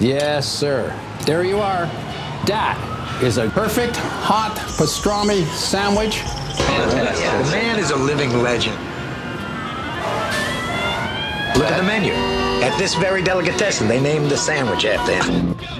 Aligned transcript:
Yes, 0.00 0.48
sir. 0.48 0.98
There 1.26 1.44
you 1.44 1.58
are. 1.58 1.84
That 2.46 3.20
is 3.22 3.36
a 3.36 3.50
perfect 3.50 3.96
hot 3.96 4.56
pastrami 4.78 5.44
sandwich. 5.48 6.20
Fantastic. 6.56 7.44
The 7.44 7.50
man 7.50 7.78
is 7.78 7.90
a 7.90 7.96
living 7.96 8.42
legend. 8.42 8.76
Look 11.54 11.70
at 11.70 11.76
the 11.76 11.82
menu. 11.82 12.14
At 12.64 12.78
this 12.78 12.94
very 12.94 13.22
delicatessen, 13.22 13.88
they 13.88 14.00
named 14.00 14.30
the 14.30 14.38
sandwich 14.38 14.86
after 14.86 15.22
him. 15.22 15.79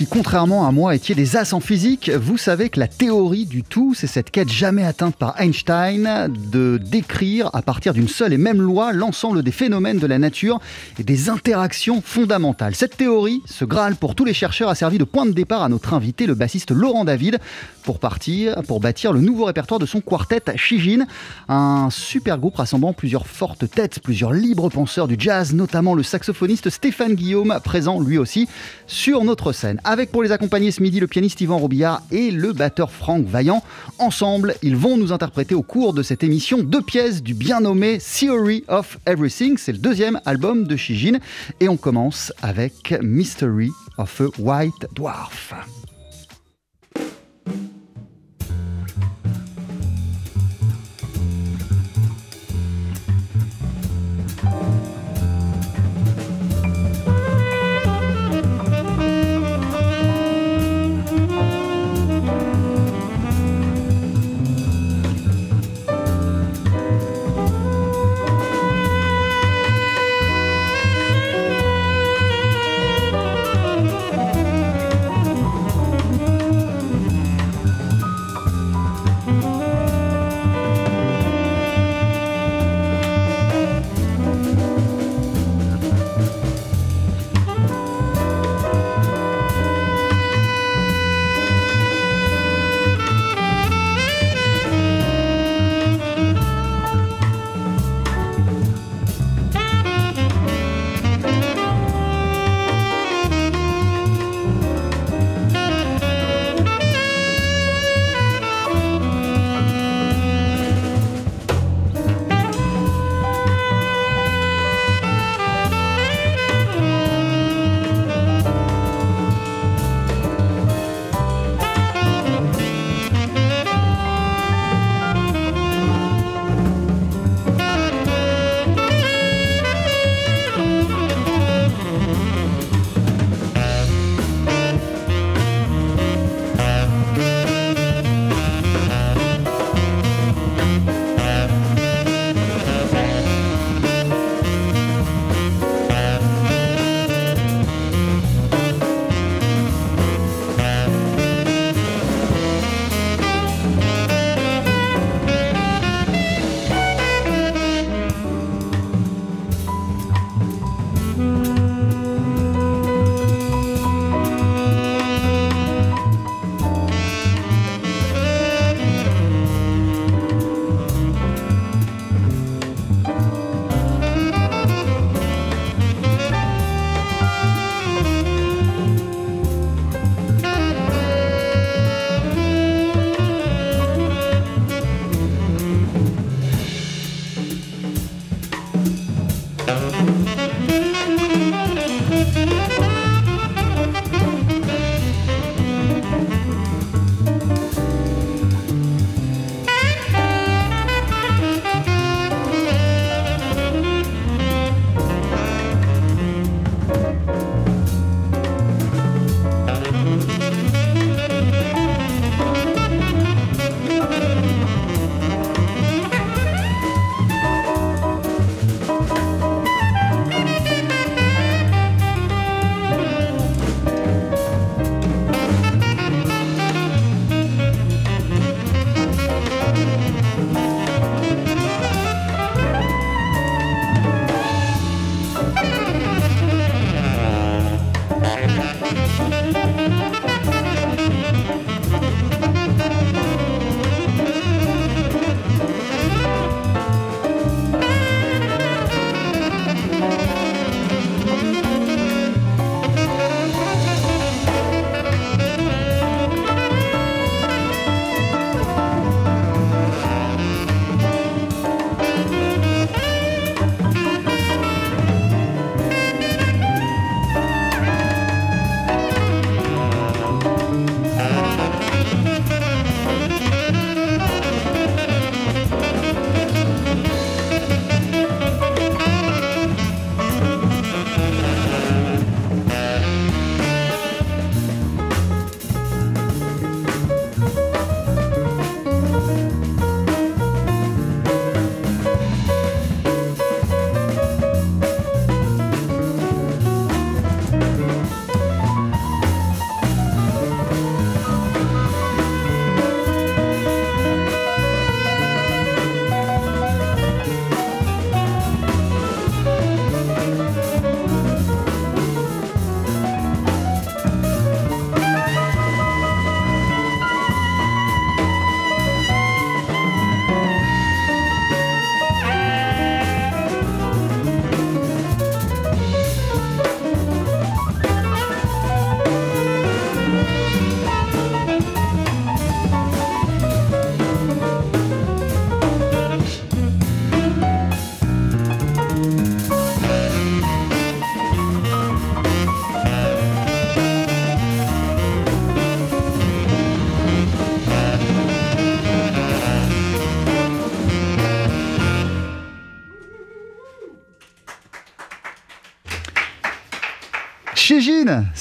qui, 0.00 0.06
contrairement 0.06 0.66
à 0.66 0.72
moi, 0.72 0.94
étiez 0.94 1.14
des 1.14 1.36
as 1.36 1.52
en 1.52 1.60
physique, 1.60 2.08
vous 2.08 2.38
savez 2.38 2.70
que 2.70 2.80
la 2.80 2.88
théorie 2.88 3.44
du 3.44 3.62
tout, 3.62 3.92
c'est 3.92 4.06
cette 4.06 4.30
quête 4.30 4.48
jamais 4.48 4.82
atteinte 4.82 5.14
par 5.14 5.38
Einstein 5.38 6.32
de 6.50 6.80
décrire 6.82 7.50
à 7.52 7.60
partir 7.60 7.92
d'une 7.92 8.08
seule 8.08 8.32
et 8.32 8.38
même 8.38 8.62
loi 8.62 8.94
l'ensemble 8.94 9.42
des 9.42 9.52
phénomènes 9.52 9.98
de 9.98 10.06
la 10.06 10.18
nature 10.18 10.58
et 10.98 11.02
des 11.02 11.28
interactions 11.28 12.00
fondamentales. 12.00 12.74
Cette 12.74 12.96
théorie, 12.96 13.42
ce 13.44 13.66
Graal 13.66 13.94
pour 13.94 14.14
tous 14.14 14.24
les 14.24 14.32
chercheurs, 14.32 14.70
a 14.70 14.74
servi 14.74 14.96
de 14.96 15.04
point 15.04 15.26
de 15.26 15.32
départ 15.32 15.62
à 15.62 15.68
notre 15.68 15.92
invité, 15.92 16.24
le 16.24 16.34
bassiste 16.34 16.70
Laurent 16.70 17.04
David, 17.04 17.38
pour 17.82 17.98
partir, 17.98 18.62
pour 18.66 18.80
bâtir 18.80 19.12
le 19.12 19.20
nouveau 19.20 19.44
répertoire 19.44 19.80
de 19.80 19.84
son 19.84 20.00
quartet 20.00 20.40
Shijin, 20.56 21.04
un 21.50 21.88
super 21.90 22.38
groupe 22.38 22.56
rassemblant 22.56 22.94
plusieurs 22.94 23.26
fortes 23.26 23.70
têtes, 23.70 24.00
plusieurs 24.02 24.32
libres 24.32 24.70
penseurs 24.70 25.08
du 25.08 25.16
jazz, 25.18 25.52
notamment 25.52 25.94
le 25.94 26.02
saxophoniste 26.02 26.70
Stéphane 26.70 27.14
Guillaume, 27.14 27.60
présent 27.62 28.00
lui 28.00 28.16
aussi 28.16 28.48
sur 28.86 29.24
notre 29.24 29.52
scène. 29.52 29.78
Avec 29.90 30.12
pour 30.12 30.22
les 30.22 30.30
accompagner 30.30 30.70
ce 30.70 30.80
midi 30.84 31.00
le 31.00 31.08
pianiste 31.08 31.40
Yvan 31.40 31.58
Robillard 31.58 32.02
et 32.12 32.30
le 32.30 32.52
batteur 32.52 32.92
Franck 32.92 33.26
Vaillant. 33.26 33.60
Ensemble, 33.98 34.54
ils 34.62 34.76
vont 34.76 34.96
nous 34.96 35.10
interpréter 35.10 35.56
au 35.56 35.64
cours 35.64 35.94
de 35.94 36.04
cette 36.04 36.22
émission 36.22 36.58
deux 36.62 36.80
pièces 36.80 37.24
du 37.24 37.34
bien 37.34 37.58
nommé 37.58 37.98
Theory 37.98 38.62
of 38.68 38.98
Everything. 39.04 39.58
C'est 39.58 39.72
le 39.72 39.78
deuxième 39.78 40.20
album 40.26 40.62
de 40.62 40.76
Shijin. 40.76 41.18
Et 41.58 41.68
on 41.68 41.76
commence 41.76 42.32
avec 42.40 42.94
Mystery 43.02 43.72
of 43.98 44.20
a 44.20 44.40
White 44.40 44.86
Dwarf. 44.94 45.54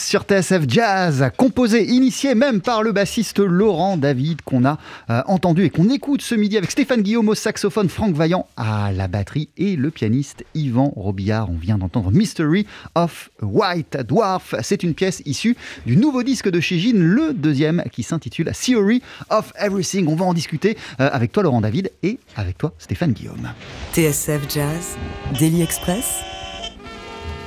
Sur 0.10 0.24
TSF 0.24 0.64
Jazz, 0.68 1.30
composé, 1.38 1.86
initié 1.86 2.34
même 2.34 2.62
par 2.62 2.82
le 2.82 2.92
bassiste 2.92 3.38
Laurent 3.38 3.96
David 3.96 4.42
qu'on 4.42 4.66
a 4.66 4.80
euh, 5.12 5.22
entendu 5.28 5.66
et 5.66 5.70
qu'on 5.70 5.88
écoute 5.88 6.24
ce 6.24 6.34
midi 6.34 6.58
avec 6.58 6.72
Stéphane 6.72 7.04
Guillaume 7.04 7.30
au 7.30 7.36
saxophone, 7.36 7.90
Franck 7.90 8.16
Vaillant 8.16 8.48
à 8.58 8.92
la 8.92 9.08
batterie 9.08 9.50
et 9.56 9.76
le 9.76 9.92
pianiste 9.92 10.44
Yvan 10.56 10.92
Robillard. 10.96 11.52
On 11.52 11.58
vient 11.58 11.78
d'entendre 11.78 12.10
Mystery 12.10 12.66
of 12.96 13.30
White 13.44 13.98
Dwarf. 13.98 14.56
C'est 14.64 14.82
une 14.82 14.96
pièce 14.96 15.22
issue 15.28 15.56
du 15.86 15.96
nouveau 15.96 16.24
disque 16.24 16.50
de 16.50 16.60
Chégine, 16.60 17.04
le 17.04 17.32
deuxième 17.32 17.84
qui 17.92 18.02
s'intitule 18.02 18.52
Theory 18.52 19.04
of 19.30 19.54
Everything. 19.60 20.08
On 20.08 20.16
va 20.16 20.26
en 20.26 20.34
discuter 20.34 20.76
euh, 21.00 21.08
avec 21.14 21.32
toi 21.32 21.44
Laurent 21.44 21.62
David 21.62 21.92
et 22.02 22.18
avec 22.36 22.58
toi 22.58 22.74
Stéphane 22.80 23.12
Guillaume. 23.12 23.48
TSF 23.94 24.42
Jazz, 24.52 24.98
Daily 25.38 25.62
Express, 25.62 26.22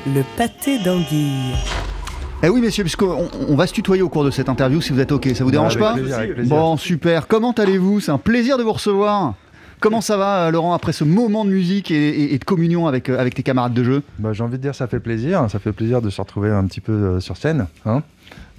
le 0.06 0.23
pâté 0.37 0.79
d'anguille. 0.85 1.56
Eh 2.44 2.49
oui, 2.49 2.61
messieurs, 2.61 2.83
puisqu'on 2.83 3.29
on 3.49 3.55
va 3.55 3.67
se 3.67 3.73
tutoyer 3.73 4.03
au 4.03 4.09
cours 4.09 4.25
de 4.25 4.31
cette 4.31 4.49
interview, 4.49 4.81
si 4.81 4.93
vous 4.93 4.99
êtes 5.00 5.12
OK. 5.12 5.29
Ça 5.35 5.44
vous 5.44 5.50
dérange 5.53 5.77
Avec 5.77 5.87
pas 5.87 5.94
plaisir, 5.94 6.17
avec 6.19 6.35
plaisir. 6.35 6.56
Bon, 6.56 6.77
super. 6.77 7.29
Comment 7.29 7.53
allez-vous? 7.53 8.00
C'est 8.00 8.11
un 8.11 8.19
plaisir 8.19 8.59
de 8.59 8.65
vous 8.65 8.73
recevoir. 8.73 9.35
Comment 9.79 10.00
ça 10.00 10.17
va, 10.17 10.47
euh, 10.47 10.50
Laurent, 10.50 10.75
après 10.75 10.93
ce 10.93 11.03
moment 11.05 11.44
de 11.44 11.50
musique 11.50 11.91
et, 11.91 11.94
et- 12.09 12.35
et 12.35 12.39
de 12.39 12.44
communion 12.44 12.87
avec, 12.87 13.09
euh, 13.09 13.19
avec 13.19 13.35
tes 13.35 13.43
camarades 13.43 13.75
de 13.75 13.83
jeu? 13.85 14.03
Bah, 14.19 14.33
J'ai 14.33 14.43
envie 14.44 14.56
de 14.59 14.62
dire 14.62 14.75
ça 14.77 14.87
fait 14.87 15.00
plaisir, 15.00 15.44
ça 15.50 15.59
fait 15.59 15.73
plaisir 15.73 16.00
de 16.03 16.09
se 16.11 16.21
retrouver 16.21 16.50
un 16.50 16.65
petit 16.67 16.81
peu 16.81 16.93
euh, 16.93 17.21
sur 17.21 17.37
scène, 17.37 17.67
hein 17.85 18.03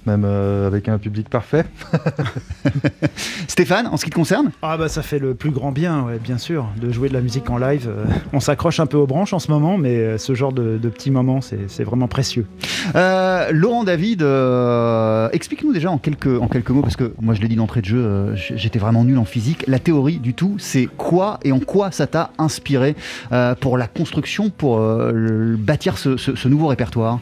même 0.06 0.24
euh, 0.24 0.66
avec 0.66 0.88
un 0.88 0.98
public 0.98 1.28
parfait. 1.28 1.64
Stéphane, 3.48 3.86
en 3.86 3.96
ce 3.96 4.04
qui 4.04 4.10
te 4.10 4.14
concerne? 4.14 4.50
Ah 4.62 4.76
bah 4.76 4.88
ça 4.88 5.02
fait 5.02 5.18
le 5.18 5.34
plus 5.34 5.50
grand 5.50 5.72
bien, 5.72 6.02
ouais, 6.02 6.18
bien 6.22 6.38
sûr, 6.38 6.66
de 6.80 6.90
jouer 6.90 7.08
de 7.08 7.14
la 7.14 7.20
musique 7.20 7.48
en 7.50 7.58
live. 7.58 7.88
euh, 7.88 8.04
on 8.32 8.40
s'accroche 8.40 8.80
un 8.80 8.86
peu 8.86 8.96
aux 8.96 9.06
branches 9.06 9.32
en 9.32 9.38
ce 9.38 9.50
moment, 9.50 9.78
mais 9.78 9.96
euh, 9.96 10.18
ce 10.18 10.34
genre 10.34 10.52
de, 10.52 10.78
de 10.78 10.88
petits 10.88 11.10
moments, 11.10 11.40
c'est 11.40 11.84
vraiment 11.84 12.08
précieux. 12.08 12.46
Euh, 12.94 13.48
Laurent 13.52 13.84
David, 13.84 14.22
euh, 14.22 15.28
explique-nous 15.32 15.72
déjà 15.72 15.90
en 15.90 15.98
quelques, 15.98 16.40
en 16.40 16.48
quelques 16.48 16.70
mots, 16.70 16.82
parce 16.82 16.96
que 16.96 17.12
moi 17.20 17.34
je 17.34 17.40
l'ai 17.40 17.48
dit 17.48 17.56
d'entrée 17.56 17.80
de 17.80 17.86
jeu, 17.86 17.98
euh, 18.04 18.36
j'étais 18.36 18.78
vraiment 18.78 19.04
nul 19.04 19.18
en 19.18 19.24
physique. 19.24 19.64
La 19.66 19.78
théorie 19.78 20.18
du 20.18 20.34
tout, 20.34 20.56
c'est 20.58 20.86
quoi 20.96 21.38
et 21.44 21.52
en 21.52 21.60
quoi 21.60 21.90
ça 21.90 22.06
t'a 22.06 22.30
inspiré 22.38 22.96
euh, 23.32 23.54
pour 23.54 23.78
la 23.78 23.86
construction, 23.86 24.50
pour 24.50 24.78
euh, 24.80 25.12
le- 25.12 25.56
bâtir 25.56 25.98
ce, 25.98 26.16
ce- 26.16 26.34
ce 26.34 26.48
nouveau 26.48 26.66
répertoire? 26.68 27.20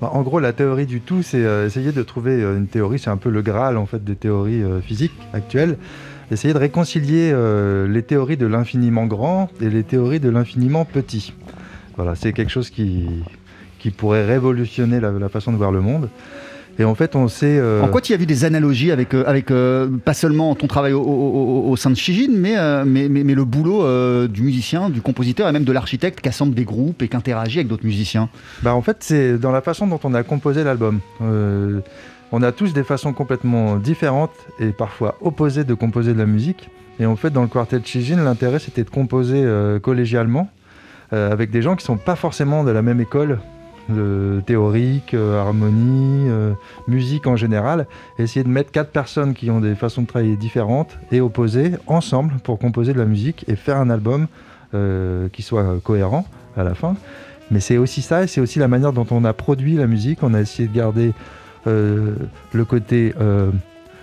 Bah, 0.00 0.10
en 0.12 0.22
gros, 0.22 0.40
la 0.40 0.52
théorie 0.52 0.84
du 0.84 1.00
tout, 1.00 1.22
c'est 1.22 1.42
euh, 1.42 1.66
essayer 1.66 1.90
de 1.90 2.02
trouver 2.02 2.42
euh, 2.42 2.58
une 2.58 2.66
théorie, 2.66 2.98
c'est 2.98 3.08
un 3.08 3.16
peu 3.16 3.30
le 3.30 3.40
graal 3.40 3.78
en 3.78 3.86
fait 3.86 4.04
des 4.04 4.14
théories 4.14 4.62
euh, 4.62 4.80
physiques 4.80 5.14
actuelles. 5.32 5.78
Essayer 6.30 6.52
de 6.52 6.58
réconcilier 6.58 7.32
les 7.88 8.02
théories 8.02 8.36
de 8.36 8.46
l'infiniment 8.46 9.06
grand 9.06 9.48
et 9.60 9.70
les 9.70 9.84
théories 9.84 10.18
de 10.18 10.28
l'infiniment 10.28 10.84
petit. 10.84 11.32
Voilà, 11.94 12.16
c'est 12.16 12.32
quelque 12.32 12.50
chose 12.50 12.68
qui, 12.68 13.22
pourrait 13.96 14.26
révolutionner 14.26 14.98
la 14.98 15.28
façon 15.28 15.52
de 15.52 15.56
voir 15.56 15.70
le 15.70 15.80
monde. 15.80 16.08
Et 16.78 16.84
en 16.84 16.94
fait, 16.94 17.16
on 17.16 17.26
sait. 17.28 17.56
euh, 17.58 17.80
En 17.82 17.88
quoi 17.88 18.00
tu 18.02 18.12
as 18.12 18.16
vu 18.18 18.26
des 18.26 18.44
analogies 18.44 18.90
avec, 18.92 19.14
euh, 19.14 19.24
avec 19.26 19.50
euh, 19.50 19.88
pas 20.04 20.12
seulement 20.12 20.54
ton 20.54 20.66
travail 20.66 20.92
au, 20.92 21.00
au- 21.00 21.64
au- 21.66 21.70
au 21.70 21.76
sein 21.76 21.88
de 21.90 21.94
Shijin, 21.96 22.28
mais, 22.36 22.56
euh, 22.58 22.84
mais, 22.86 23.08
mais, 23.08 23.24
mais 23.24 23.34
le 23.34 23.44
boulot 23.44 23.82
du 24.28 24.42
musicien, 24.42 24.90
du 24.90 25.00
compositeur 25.00 25.48
et 25.48 25.52
même 25.52 25.64
de 25.64 25.72
l'architecte 25.72 26.20
qui 26.20 26.28
assemble 26.28 26.54
des 26.54 26.64
groupes 26.64 27.00
et 27.02 27.08
qui 27.08 27.16
interagit 27.16 27.58
avec 27.58 27.68
d'autres 27.68 27.84
musiciens? 27.86 28.28
Bah, 28.62 28.74
en 28.74 28.82
fait, 28.82 28.98
c'est 29.00 29.38
dans 29.38 29.52
la 29.52 29.62
façon 29.62 29.86
dont 29.86 30.00
on 30.04 30.12
a 30.14 30.22
composé 30.22 30.64
l'album. 30.64 31.00
On 32.32 32.42
a 32.42 32.52
tous 32.52 32.72
des 32.72 32.82
façons 32.82 33.12
complètement 33.12 33.76
différentes 33.76 34.32
et 34.60 34.66
parfois 34.70 35.16
opposées 35.20 35.64
de 35.64 35.74
composer 35.74 36.12
de 36.12 36.18
la 36.18 36.26
musique. 36.26 36.68
Et 36.98 37.06
en 37.06 37.14
fait, 37.16 37.30
dans 37.30 37.42
le 37.42 37.48
quartet 37.48 37.78
de 37.78 37.86
Chijin, 37.86 38.16
l'intérêt 38.22 38.58
c'était 38.58 38.82
de 38.84 38.90
composer 38.90 39.44
collégialement 39.82 40.50
avec 41.12 41.50
des 41.50 41.62
gens 41.62 41.76
qui 41.76 41.84
sont 41.84 41.96
pas 41.98 42.16
forcément 42.16 42.64
de 42.64 42.70
la 42.72 42.82
même 42.82 43.00
école 43.00 43.38
théorique, 44.46 45.14
euh, 45.14 45.40
harmonie, 45.40 46.28
euh, 46.28 46.52
musique 46.88 47.26
en 47.26 47.36
général. 47.36 47.86
Essayer 48.18 48.44
de 48.44 48.48
mettre 48.48 48.70
quatre 48.70 48.90
personnes 48.90 49.34
qui 49.34 49.50
ont 49.50 49.60
des 49.60 49.74
façons 49.74 50.02
de 50.02 50.06
travailler 50.06 50.36
différentes 50.36 50.98
et 51.12 51.20
opposées 51.20 51.72
ensemble 51.86 52.34
pour 52.42 52.58
composer 52.58 52.92
de 52.92 52.98
la 52.98 53.04
musique 53.04 53.44
et 53.48 53.56
faire 53.56 53.76
un 53.76 53.90
album 53.90 54.26
euh, 54.74 55.28
qui 55.28 55.42
soit 55.42 55.80
cohérent 55.82 56.26
à 56.56 56.64
la 56.64 56.74
fin. 56.74 56.96
Mais 57.50 57.60
c'est 57.60 57.76
aussi 57.76 58.02
ça, 58.02 58.24
et 58.24 58.26
c'est 58.26 58.40
aussi 58.40 58.58
la 58.58 58.68
manière 58.68 58.92
dont 58.92 59.06
on 59.10 59.24
a 59.24 59.32
produit 59.32 59.76
la 59.76 59.86
musique. 59.86 60.22
On 60.22 60.34
a 60.34 60.40
essayé 60.40 60.68
de 60.68 60.74
garder 60.74 61.12
euh, 61.66 62.14
le 62.52 62.64
côté 62.64 63.14
euh, 63.20 63.50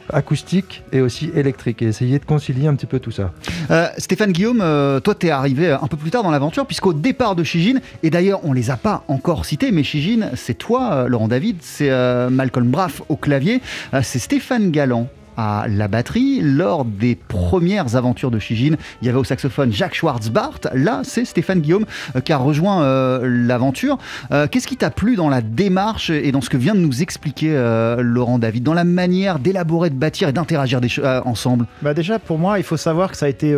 acoustique 0.10 0.84
et 0.92 1.02
aussi 1.02 1.32
électrique, 1.36 1.82
et 1.82 1.86
essayer 1.86 2.20
de 2.20 2.26
concilier 2.26 2.68
un 2.68 2.76
petit 2.76 2.86
peu 2.86 3.00
tout 3.00 3.12
ça. 3.12 3.32
Euh, 3.72 3.88
Stéphane 3.98 4.32
Guillaume, 4.32 4.62
euh, 4.62 5.00
toi 5.00 5.16
tu 5.16 5.30
arrivé 5.30 5.72
un 5.72 5.88
peu 5.88 5.98
plus 5.98 6.12
tard 6.12 6.24
dans 6.24 6.32
l'aventure, 6.32 6.66
puisqu'au 6.66 6.94
départ 6.94 7.36
de 7.36 7.44
Shijin, 7.44 7.80
et 8.04 8.10
d'ailleurs 8.10 8.42
on 8.44 8.54
les 8.54 8.72
a 8.72 8.78
pas 8.78 9.04
encore 9.08 9.46
cités, 9.46 9.72
mais 9.72 9.84
Shijin, 9.84 10.30
c'est 10.36 10.56
toi, 10.56 10.94
euh, 10.94 11.08
Laurent 11.08 11.28
David, 11.28 11.58
c'est 11.62 11.90
Malcolm 12.30 12.70
Braff 12.70 13.02
au 13.10 13.16
clavier, 13.16 13.62
c'est 14.02 14.20
Stéphane 14.20 14.72
Galland 14.72 15.08
à 15.38 15.66
la 15.68 15.88
batterie. 15.88 16.42
Lors 16.42 16.86
des 16.86 17.16
premières 17.16 17.96
aventures 17.96 18.32
de 18.32 18.40
Shijin, 18.40 18.76
il 19.02 19.06
y 19.06 19.10
avait 19.10 19.20
au 19.20 19.24
saxophone 19.24 19.72
Jacques 19.72 19.96
Schwartzbart. 19.96 20.60
Là, 20.74 21.02
c'est 21.04 21.26
Stéphane 21.26 21.62
Guillaume 21.62 21.86
euh, 22.16 22.22
qui 22.22 22.34
a 22.34 22.38
rejoint 22.38 22.84
euh, 22.84 23.22
l'aventure. 23.24 23.98
Euh, 24.32 24.48
Qu'est-ce 24.48 24.68
qui 24.68 24.78
t'a 24.78 24.90
plu 24.90 25.16
dans 25.16 25.30
la 25.30 25.42
démarche 25.42 26.10
et 26.10 26.32
dans 26.32 26.42
ce 26.42 26.50
que 26.50 26.58
vient 26.58 26.76
de 26.76 26.80
nous 26.80 27.02
expliquer 27.02 27.54
Laurent 28.00 28.40
David, 28.40 28.64
dans 28.64 28.74
la 28.74 28.84
manière 28.84 29.40
d'élaborer, 29.40 29.90
de 29.90 29.96
bâtir 29.96 30.30
et 30.30 30.34
d'interagir 30.34 30.80
ensemble? 31.26 31.66
Bah 31.82 31.94
déjà 31.94 32.20
pour 32.20 32.38
moi, 32.38 32.60
il 32.60 32.64
faut 32.64 32.78
savoir 32.78 33.12
que 33.12 33.18
ça 33.18 33.26
a 33.26 33.30
été 33.30 33.56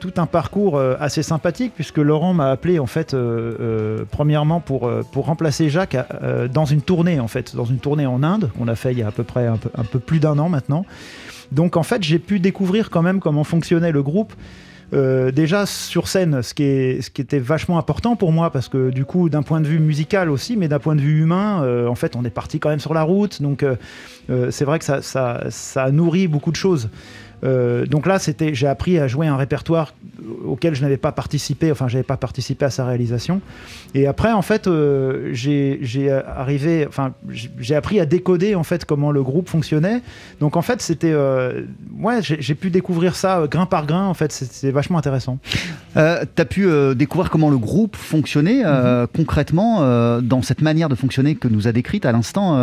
tout 0.00 0.12
un 0.16 0.26
parcours 0.26 0.80
assez 1.00 1.22
sympathique 1.22 1.72
puisque 1.74 1.98
Laurent 1.98 2.34
m'a 2.34 2.50
appelé 2.50 2.78
en 2.78 2.86
fait 2.86 3.16
premièrement 4.10 4.60
pour 4.60 4.90
pour 5.12 5.26
remplacer 5.26 5.68
Jacques 5.68 5.96
dans 6.52 6.64
une 6.64 6.82
tournée 6.82 7.20
en 7.20 7.28
fait, 7.28 7.54
dans 7.56 7.64
une 7.64 7.78
tournée 7.78 8.06
en 8.06 8.22
Inde 8.22 8.50
qu'on 8.56 8.68
a 8.68 8.74
fait 8.74 8.92
il 8.92 8.98
y 8.98 9.02
a 9.02 9.08
à 9.08 9.12
peu 9.12 9.24
près 9.24 9.46
un 9.46 9.84
peu 9.90 9.98
plus 9.98 10.20
d'un 10.20 10.38
an 10.38 10.48
maintenant. 10.48 10.84
Donc 11.52 11.76
en 11.76 11.82
fait, 11.82 12.02
j'ai 12.02 12.18
pu 12.18 12.40
découvrir 12.40 12.90
quand 12.90 13.02
même 13.02 13.20
comment 13.20 13.44
fonctionnait 13.44 13.92
le 13.92 14.02
groupe. 14.02 14.34
Euh, 14.94 15.30
déjà 15.30 15.66
sur 15.66 16.08
scène, 16.08 16.42
ce 16.42 16.54
qui, 16.54 16.62
était 16.62 17.38
vachement 17.38 17.78
important 17.78 18.16
pour 18.16 18.32
moi, 18.32 18.50
parce 18.50 18.68
que 18.68 18.90
du 18.90 19.04
coup, 19.04 19.28
d'un 19.28 19.42
point 19.42 19.60
de 19.60 19.66
vue 19.66 19.80
musical 19.80 20.30
aussi, 20.30 20.56
mais 20.56 20.68
d'un 20.68 20.78
point 20.78 20.96
de 20.96 21.00
vue 21.00 21.20
humain, 21.20 21.62
euh, 21.62 21.86
en 21.88 21.94
fait, 21.94 22.16
on 22.16 22.24
est 22.24 22.30
parti 22.30 22.58
quand 22.58 22.70
même 22.70 22.80
sur 22.80 22.94
la 22.94 23.02
route, 23.02 23.42
donc 23.42 23.62
euh, 23.62 23.76
c'est 24.50 24.64
vrai 24.64 24.78
que 24.78 24.84
ça, 24.84 25.02
ça, 25.02 25.44
ça 25.50 25.84
a 25.84 25.90
nourri 25.90 26.26
beaucoup 26.26 26.50
de 26.50 26.56
choses. 26.56 26.88
Euh, 27.44 27.86
donc 27.86 28.06
là, 28.06 28.18
c'était, 28.18 28.54
j'ai 28.54 28.66
appris 28.66 28.98
à 28.98 29.08
jouer 29.08 29.26
un 29.26 29.36
répertoire 29.36 29.94
auquel 30.44 30.74
je 30.74 30.82
n'avais 30.82 30.96
pas 30.96 31.12
participé, 31.12 31.70
enfin, 31.70 31.88
j'avais 31.88 32.04
pas 32.04 32.16
participé 32.16 32.64
à 32.64 32.70
sa 32.70 32.84
réalisation. 32.84 33.40
Et 33.94 34.06
après, 34.06 34.32
en 34.32 34.42
fait, 34.42 34.66
euh, 34.66 35.30
j'ai, 35.32 36.10
arrivé, 36.10 36.86
enfin, 36.88 37.12
j'ai 37.28 37.74
appris 37.74 38.00
à 38.00 38.06
décoder 38.06 38.54
en 38.54 38.62
fait 38.62 38.84
comment 38.84 39.12
le 39.12 39.22
groupe 39.22 39.48
fonctionnait. 39.48 40.02
Donc 40.40 40.56
en 40.56 40.62
fait, 40.62 40.82
c'était, 40.82 41.12
euh, 41.12 41.62
ouais, 41.98 42.20
j'ai, 42.22 42.54
pu 42.54 42.70
découvrir 42.70 43.16
ça 43.16 43.40
euh, 43.40 43.46
grain 43.46 43.66
par 43.66 43.86
grain. 43.86 44.06
En 44.06 44.14
fait, 44.14 44.32
c'est, 44.32 44.50
c'est 44.50 44.70
vachement 44.70 44.98
intéressant. 44.98 45.38
Tu 45.94 46.00
as 46.00 46.44
pu 46.44 46.68
découvrir 46.94 47.28
comment 47.28 47.50
le 47.50 47.58
groupe 47.58 47.96
fonctionnait 47.96 48.62
Mhm. 48.62 49.06
concrètement 49.16 49.80
dans 50.20 50.42
cette 50.42 50.62
manière 50.62 50.88
de 50.88 50.94
fonctionner 50.94 51.34
que 51.34 51.48
nous 51.48 51.66
a 51.66 51.72
décrite 51.72 52.06
à 52.06 52.12
l'instant 52.12 52.56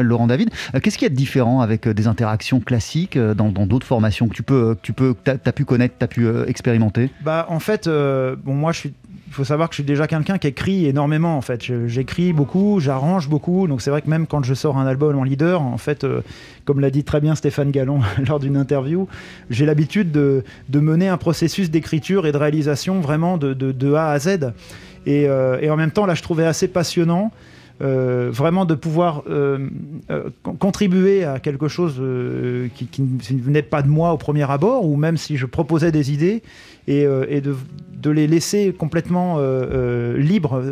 Laurent 0.00 0.26
David. 0.26 0.50
Qu'est-ce 0.80 0.96
qu'il 0.96 1.06
y 1.06 1.10
a 1.10 1.10
de 1.10 1.14
différent 1.14 1.62
avec 1.62 1.88
des 1.88 2.06
interactions 2.06 2.60
classiques 2.60 3.18
dans 3.18 3.50
d'autres 3.50 3.86
que 4.00 4.34
tu 4.34 4.42
peux, 4.42 4.74
que 4.74 4.80
tu 4.82 4.92
peux, 4.92 5.14
que 5.14 5.30
as 5.30 5.52
pu 5.52 5.64
connaître, 5.64 5.94
tu 5.98 6.04
as 6.04 6.08
pu 6.08 6.26
euh, 6.26 6.46
expérimenter 6.46 7.10
Bah, 7.22 7.46
en 7.48 7.60
fait, 7.60 7.86
euh, 7.86 8.36
bon, 8.36 8.54
moi, 8.54 8.72
je 8.72 8.78
suis. 8.78 8.94
Il 9.30 9.34
faut 9.34 9.44
savoir 9.44 9.68
que 9.68 9.74
je 9.74 9.82
suis 9.82 9.84
déjà 9.84 10.08
quelqu'un 10.08 10.38
qui 10.38 10.48
écrit 10.48 10.86
énormément. 10.86 11.36
En 11.36 11.40
fait, 11.40 11.62
j'écris 11.86 12.32
beaucoup, 12.32 12.80
j'arrange 12.80 13.28
beaucoup. 13.28 13.68
Donc 13.68 13.80
c'est 13.80 13.90
vrai 13.90 14.02
que 14.02 14.10
même 14.10 14.26
quand 14.26 14.42
je 14.42 14.54
sors 14.54 14.76
un 14.76 14.88
album 14.88 15.16
en 15.16 15.22
leader, 15.22 15.62
en 15.62 15.78
fait, 15.78 16.02
euh, 16.02 16.22
comme 16.64 16.80
l'a 16.80 16.90
dit 16.90 17.04
très 17.04 17.20
bien 17.20 17.36
Stéphane 17.36 17.70
Gallon 17.70 18.00
lors 18.28 18.40
d'une 18.40 18.56
interview, 18.56 19.06
j'ai 19.48 19.66
l'habitude 19.66 20.10
de, 20.10 20.42
mener 20.74 21.06
un 21.06 21.16
processus 21.16 21.70
d'écriture 21.70 22.26
et 22.26 22.32
de 22.32 22.36
réalisation 22.36 23.00
vraiment 23.00 23.38
de, 23.38 23.94
A 23.94 24.10
à 24.10 24.18
Z. 24.18 24.52
Euh, 25.06 25.60
et 25.60 25.70
en 25.70 25.76
même 25.76 25.92
temps, 25.92 26.06
là, 26.06 26.14
je 26.14 26.22
trouvais 26.22 26.44
assez 26.44 26.66
passionnant. 26.66 27.30
Euh, 27.82 28.28
vraiment 28.32 28.64
de 28.64 28.74
pouvoir 28.74 29.22
euh, 29.28 29.68
euh, 30.10 30.30
con- 30.42 30.54
contribuer 30.54 31.24
à 31.24 31.38
quelque 31.38 31.68
chose 31.68 32.00
qui, 32.74 32.86
qui 32.86 33.02
ne 33.02 33.40
venait 33.42 33.62
pas 33.62 33.82
de 33.82 33.88
moi 33.88 34.12
au 34.12 34.16
premier 34.16 34.50
abord, 34.50 34.86
ou 34.86 34.96
même 34.96 35.16
si 35.16 35.36
je 35.36 35.46
proposais 35.46 35.92
des 35.92 36.12
idées, 36.12 36.42
et, 36.88 37.06
et 37.28 37.40
de, 37.40 37.54
de 37.96 38.10
les 38.10 38.26
laisser 38.26 38.72
complètement 38.76 39.38
libres, 40.16 40.62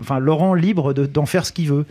enfin 0.00 0.18
Laurent 0.18 0.54
libre 0.54 0.92
de- 0.92 1.06
d'en 1.06 1.26
faire 1.26 1.46
ce 1.46 1.52
qu'il 1.52 1.68
veut. 1.68 1.84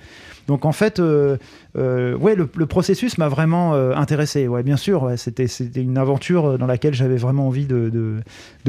Donc 0.50 0.66
en 0.66 0.72
fait, 0.72 1.00
euh, 1.00 1.38
euh, 1.78 2.18
ouais, 2.18 2.34
le, 2.34 2.48
processus 2.48 3.20
m'a 3.20 3.28
vraiment 3.28 3.76
euh, 3.76 3.94
intéressé. 3.94 4.48
Ouais, 4.48 4.64
bien 4.64 4.78
sûr, 4.78 5.12
c'était 5.16 5.46
une 5.76 6.00
aventure 6.00 6.58
dans 6.58 6.66
laquelle 6.66 6.96
j'avais 6.96 7.18
vraiment 7.18 7.46
envie 7.48 7.68
de, 7.68 8.24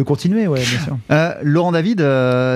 continuer. 0.04 0.46
Ouais, 0.46 0.60
bien 0.60 0.78
sûr. 0.78 0.98
Laurent 1.42 1.72
David, 1.72 2.04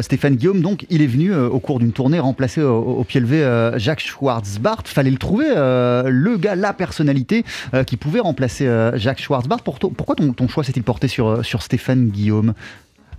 Stéphane 0.03 0.37
Guillaume, 0.37 0.61
donc, 0.61 0.85
il 0.91 1.01
est 1.01 1.07
venu 1.07 1.35
au 1.35 1.59
cours 1.59 1.79
d'une 1.79 1.93
tournée 1.93 2.21
remplacer 2.21 2.61
au, 2.61 3.03
pied 3.05 3.21
levé 3.21 3.71
Jacques 3.77 4.01
Schwartzbart. 4.01 4.83
Fallait 4.85 5.11
le 5.11 5.17
trouver, 5.17 5.49
le 5.49 6.37
gars, 6.37 6.55
la 6.55 6.75
personnalité 6.75 7.47
qui 7.87 7.97
pouvait 7.97 8.21
remplacer 8.21 8.69
Jacques 8.97 9.23
Schwartzbart. 9.23 9.63
Pour 9.63 9.79
pourquoi 9.79 10.15
ton, 10.17 10.49
choix 10.49 10.65
s'est-il 10.65 10.83
porté 10.83 11.09
sur 11.09 11.63
Stéphane 11.63 12.09
Guillaume? 12.09 12.53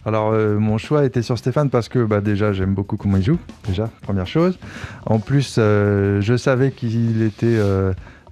Alors, 0.05 0.31
euh, 0.31 0.57
mon 0.59 0.77
choix 0.77 1.03
était 1.03 1.21
sur 1.21 1.37
Stéphane 1.37 1.69
parce 1.69 1.89
que 1.89 2.05
bah, 2.05 2.21
déjà, 2.21 2.53
j'aime 2.53 2.73
beaucoup 2.73 2.95
comment 2.95 3.17
il 3.17 3.23
joue, 3.23 3.39
déjà, 3.67 3.89
première 4.01 4.27
chose. 4.27 4.59
En 5.05 5.19
plus, 5.19 5.55
euh, 5.57 6.21
je 6.21 6.37
savais 6.37 6.71
qu'il 6.71 7.21
était. 7.23 7.57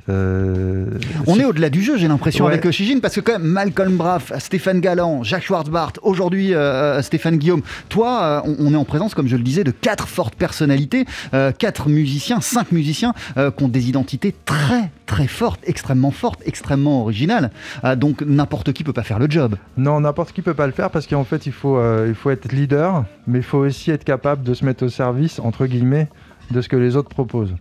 Euh, 0.10 0.86
euh, 0.86 1.00
On 1.28 1.40
est 1.40 1.46
au-delà 1.46 1.70
du 1.70 1.82
jeu, 1.82 1.98
j'ai 1.98 2.08
l'impression, 2.08 2.46
Ouais. 2.46 2.52
avec 2.54 2.66
euh, 2.66 2.72
Shijin, 2.72 3.00
parce 3.00 3.16
que 3.16 3.22
quand 3.22 3.34
même, 3.34 3.44
Malcolm 3.48 3.96
Braff, 3.96 4.32
Stéphane 4.40 4.80
Galland, 4.80 5.24
Jacques 5.24 5.44
Schwartzbart, 5.44 5.94
aujourd'hui 6.02 6.54
euh, 6.54 7.02
Stéphane 7.02 7.38
Guillaume, 7.38 7.62
toi, 7.90 8.42
euh, 8.46 8.56
on, 8.60 8.74
est 8.74 8.78
en 8.78 8.86
présence, 8.86 9.14
comme 9.16 9.28
je 9.28 9.36
le 9.36 9.44
disais, 9.44 9.64
de 9.64 9.72
quatre 9.72 10.08
fortes 10.08 10.36
personnalités, 10.36 11.06
euh, 11.34 11.52
quatre 11.58 11.90
musiciens, 11.90 12.42
cinq 12.42 12.72
musiciens 12.72 13.14
euh, 13.38 13.52
qui 13.52 13.64
ont 13.64 13.68
des 13.70 13.90
identités 13.90 14.34
très, 14.46 14.92
très 15.06 15.28
fortes, 15.28 15.62
extrêmement 15.66 16.12
fortes, 16.12 16.42
extrêmement 16.46 17.02
originales. 17.02 17.52
Euh, 17.84 17.96
donc 17.96 18.22
n'importe 18.26 18.74
qui 18.74 18.84
peut 18.84 18.94
pas 18.94 19.04
faire 19.04 19.20
le 19.20 19.30
job. 19.30 19.56
Non, 19.78 20.00
n'importe 20.02 20.34
qui 20.34 20.42
peut 20.42 20.54
pas 20.54 20.68
le 20.68 20.74
faire 20.74 20.90
parce 20.90 21.08
qu'en 21.08 21.24
fait, 21.24 21.46
il 21.46 21.52
faut, 21.54 21.78
euh, 21.78 22.06
il 22.10 22.16
faut 22.16 22.30
être 22.30 22.52
leader, 22.52 23.06
mais 23.28 23.40
il 23.40 23.44
faut 23.44 23.60
aussi 23.60 23.92
être 23.92 24.04
capable 24.04 24.44
de 24.44 24.54
se 24.54 24.66
mettre 24.66 24.86
au 24.86 24.90
service, 24.90 25.40
entre 25.40 25.66
guillemets, 25.66 26.08
de 26.52 26.62
ce 26.62 26.70
que 26.70 26.76
les 26.76 26.96
autres 26.96 27.10
proposent. 27.10 27.56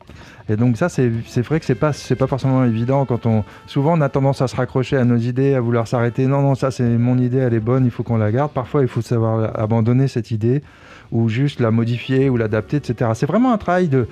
Et 0.49 0.57
donc 0.57 0.77
ça, 0.77 0.89
c'est 0.89 1.09
vrai 1.43 1.61
que 1.61 1.67
c'est 1.67 1.75
pas, 1.75 1.93
c'est 1.93 2.17
pas 2.17 2.27
forcément 2.27 2.65
évident 2.65 3.05
quand 3.05 3.27
on... 3.27 3.45
Souvent, 3.67 3.97
on 3.97 4.01
a 4.01 4.09
tendance 4.09 4.43
à 4.43 4.49
se 4.49 4.57
raccrocher 4.57 4.97
à 4.97 5.05
nos 5.05 5.17
idées, 5.17 5.55
à 5.55 5.61
vouloir 5.61 5.87
s'arrêter. 5.87 6.27
Non, 6.27 6.43
non, 6.43 6.55
ça, 6.55 6.71
c'est 6.71 6.85
mon 6.85 7.17
idée, 7.19 7.39
elle 7.39 7.55
est 7.55 7.61
bonne, 7.61 7.85
il 7.85 7.91
faut 7.91 8.03
qu'on 8.03 8.17
la 8.17 8.33
garde. 8.33 8.53
Parfois, 8.53 8.83
il 8.83 8.89
faut 8.89 9.03
savoir 9.03 9.59
abandonner 9.59 10.09
cette 10.09 10.31
idée 10.31 10.63
ou 11.13 11.29
juste 11.29 11.61
la 11.61 11.71
modifier 11.71 12.29
ou 12.29 12.37
l'adapter, 12.37 12.79
etc. 12.79 13.11
C'est 13.15 13.27
vraiment 13.27 13.53
un 13.53 13.59
travail 13.59 13.89
de... 13.89 14.07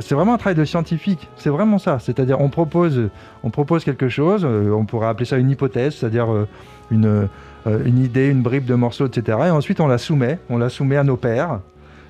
C'est 0.00 0.16
vraiment 0.16 0.34
un 0.34 0.38
travail 0.38 0.56
de 0.56 0.64
scientifique, 0.64 1.28
c'est 1.36 1.50
vraiment 1.50 1.78
ça. 1.78 2.00
C'est-à-dire, 2.00 2.40
on 2.40 2.48
propose, 2.48 3.10
on 3.44 3.50
propose 3.50 3.84
quelque 3.84 4.08
chose, 4.08 4.44
euh, 4.44 4.72
on 4.72 4.84
pourrait 4.84 5.06
appeler 5.06 5.24
ça 5.24 5.36
une 5.36 5.50
hypothèse, 5.50 5.94
c'est-à-dire 5.94 6.32
euh, 6.32 6.48
une, 6.90 7.28
euh, 7.68 7.84
une 7.84 7.98
idée, 7.98 8.26
une 8.26 8.42
bribe 8.42 8.64
de 8.64 8.74
morceaux, 8.74 9.06
etc. 9.06 9.38
Et 9.46 9.50
ensuite, 9.50 9.78
on 9.80 9.86
la 9.86 9.98
soumet, 9.98 10.40
on 10.50 10.58
la 10.58 10.68
soumet 10.68 10.96
à 10.96 11.04
nos 11.04 11.16
pairs, 11.16 11.60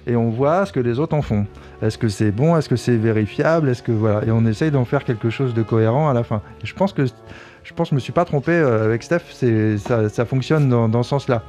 et 0.09 0.17
on 0.17 0.31
voit 0.31 0.67
ce 0.67 0.73
que 0.73 0.81
les 0.81 0.99
autres 0.99 1.15
en 1.15 1.23
font. 1.23 1.47
Est-ce 1.83 1.99
que 1.99 2.09
c'est 2.09 2.33
bon? 2.33 2.57
Est-ce 2.57 2.69
que 2.69 2.77
c'est 2.77 2.97
vérifiable? 2.97 3.69
Est-ce 3.69 3.83
que 3.83 3.93
voilà 3.93 4.25
Et 4.27 4.31
on 4.33 4.45
essaye 4.47 4.71
d'en 4.73 4.85
faire 4.85 5.05
quelque 5.05 5.31
chose 5.31 5.55
de 5.55 5.63
cohérent 5.63 6.09
à 6.09 6.15
la 6.15 6.25
fin. 6.25 6.43
Et 6.63 6.67
je 6.67 6.75
pense 6.75 6.93
que 6.93 7.05
je 7.07 7.75
pense 7.75 7.89
que 7.89 7.91
je 7.91 7.95
me 7.95 8.01
suis 8.01 8.13
pas 8.13 8.25
trompé 8.25 8.53
euh, 8.53 8.85
avec 8.85 9.03
Steph. 9.03 9.21
C'est 9.31 9.79
ça, 9.79 10.09
ça 10.09 10.25
fonctionne 10.25 10.69
dans, 10.69 10.89
dans 10.89 11.03
ce 11.03 11.11
sens-là. 11.11 11.43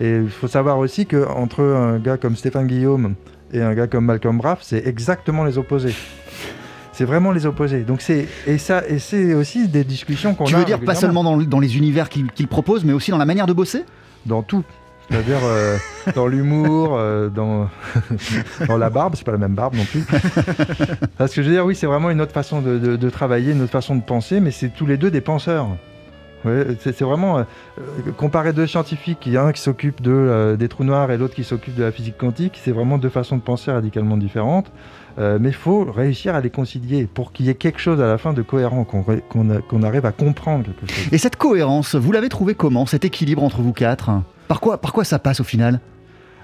Et 0.00 0.16
il 0.16 0.30
faut 0.30 0.48
savoir 0.48 0.78
aussi 0.78 1.06
que 1.06 1.26
entre 1.28 1.62
un 1.62 1.98
gars 1.98 2.16
comme 2.16 2.34
Stéphane 2.36 2.66
Guillaume 2.66 3.14
et 3.52 3.60
un 3.60 3.74
gars 3.74 3.86
comme 3.86 4.06
Malcolm 4.06 4.38
Braff, 4.38 4.60
c'est 4.62 4.86
exactement 4.86 5.44
les 5.44 5.58
opposés. 5.58 5.94
C'est 6.92 7.04
vraiment 7.04 7.30
les 7.30 7.46
opposés. 7.46 7.82
Donc 7.82 8.00
c'est 8.00 8.26
et 8.46 8.58
ça 8.58 8.82
et 8.88 8.98
c'est 8.98 9.34
aussi 9.34 9.68
des 9.68 9.84
discussions 9.84 10.34
qu'on 10.34 10.44
a. 10.44 10.48
Tu 10.48 10.54
veux 10.54 10.64
dire 10.64 10.80
pas 10.80 10.94
seulement 10.96 11.22
dans, 11.22 11.36
le- 11.36 11.46
dans 11.46 11.60
les 11.60 11.76
univers 11.76 12.08
qu'il 12.08 12.30
qu'il 12.32 12.48
propose, 12.48 12.84
mais 12.84 12.92
aussi 12.92 13.10
dans 13.10 13.18
la 13.18 13.26
manière 13.26 13.46
de 13.46 13.52
bosser? 13.52 13.84
Dans 14.26 14.42
tout. 14.42 14.64
C'est-à-dire 15.10 15.40
euh, 15.42 15.78
dans 16.14 16.26
l'humour, 16.26 16.96
euh, 16.98 17.28
dans, 17.30 17.68
la 18.76 18.90
barbe, 18.90 19.14
c'est 19.16 19.24
pas 19.24 19.32
la 19.32 19.38
même 19.38 19.54
barbe 19.54 19.74
non 19.74 19.84
plus. 19.84 20.04
Parce 21.16 21.34
que 21.34 21.42
je 21.42 21.48
veux 21.48 21.54
dire, 21.54 21.64
oui, 21.64 21.74
c'est 21.74 21.86
vraiment 21.86 22.10
une 22.10 22.20
autre 22.20 22.32
façon 22.32 22.60
de, 22.60 23.10
travailler, 23.10 23.52
une 23.52 23.62
autre 23.62 23.72
façon 23.72 23.96
de 23.96 24.02
penser, 24.02 24.40
mais 24.40 24.50
c'est 24.50 24.68
tous 24.68 24.86
les 24.86 24.96
deux 24.96 25.10
des 25.10 25.20
penseurs. 25.20 25.68
C'est 26.44 27.02
vraiment 27.02 27.38
euh, 27.38 27.42
comparer 28.16 28.52
deux 28.52 28.66
scientifiques, 28.66 29.26
il 29.26 29.32
y 29.32 29.36
a 29.36 29.42
un 29.42 29.52
qui 29.52 29.60
s'occupe 29.60 30.00
de, 30.00 30.56
des 30.56 30.68
trous 30.68 30.84
noirs 30.84 31.10
et 31.10 31.18
l'autre 31.18 31.34
qui 31.34 31.42
s'occupe 31.42 31.74
de 31.74 31.82
la 31.82 31.90
physique 31.90 32.16
quantique, 32.16 32.60
c'est 32.62 32.70
vraiment 32.70 32.96
deux 32.96 33.08
façons 33.08 33.36
de 33.36 33.42
penser 33.42 33.72
radicalement 33.72 34.16
différentes. 34.16 34.70
Mais 35.18 35.48
il 35.48 35.54
faut 35.54 35.82
réussir 35.82 36.36
à 36.36 36.40
les 36.40 36.50
concilier 36.50 37.08
pour 37.12 37.32
qu'il 37.32 37.46
y 37.46 37.48
ait 37.48 37.56
quelque 37.56 37.80
chose 37.80 38.00
à 38.00 38.06
la 38.06 38.18
fin 38.18 38.32
de 38.32 38.42
cohérent, 38.42 38.84
qu'on 38.84 39.82
arrive 39.82 40.06
à 40.06 40.12
comprendre 40.12 40.66
quelque 40.66 40.94
chose. 40.94 41.08
Et 41.10 41.18
cette 41.18 41.34
cohérence, 41.34 41.96
vous 41.96 42.12
l'avez 42.12 42.28
trouvé 42.28 42.54
comment 42.54 42.86
Cet 42.86 43.04
équilibre 43.04 43.42
entre 43.42 43.60
vous 43.60 43.72
quatre? 43.72 44.12
Par 44.48 44.60
quoi, 44.60 44.80
par 44.80 44.92
quoi 44.92 45.04
ça 45.04 45.18
passe 45.18 45.40
au 45.40 45.44
final? 45.44 45.80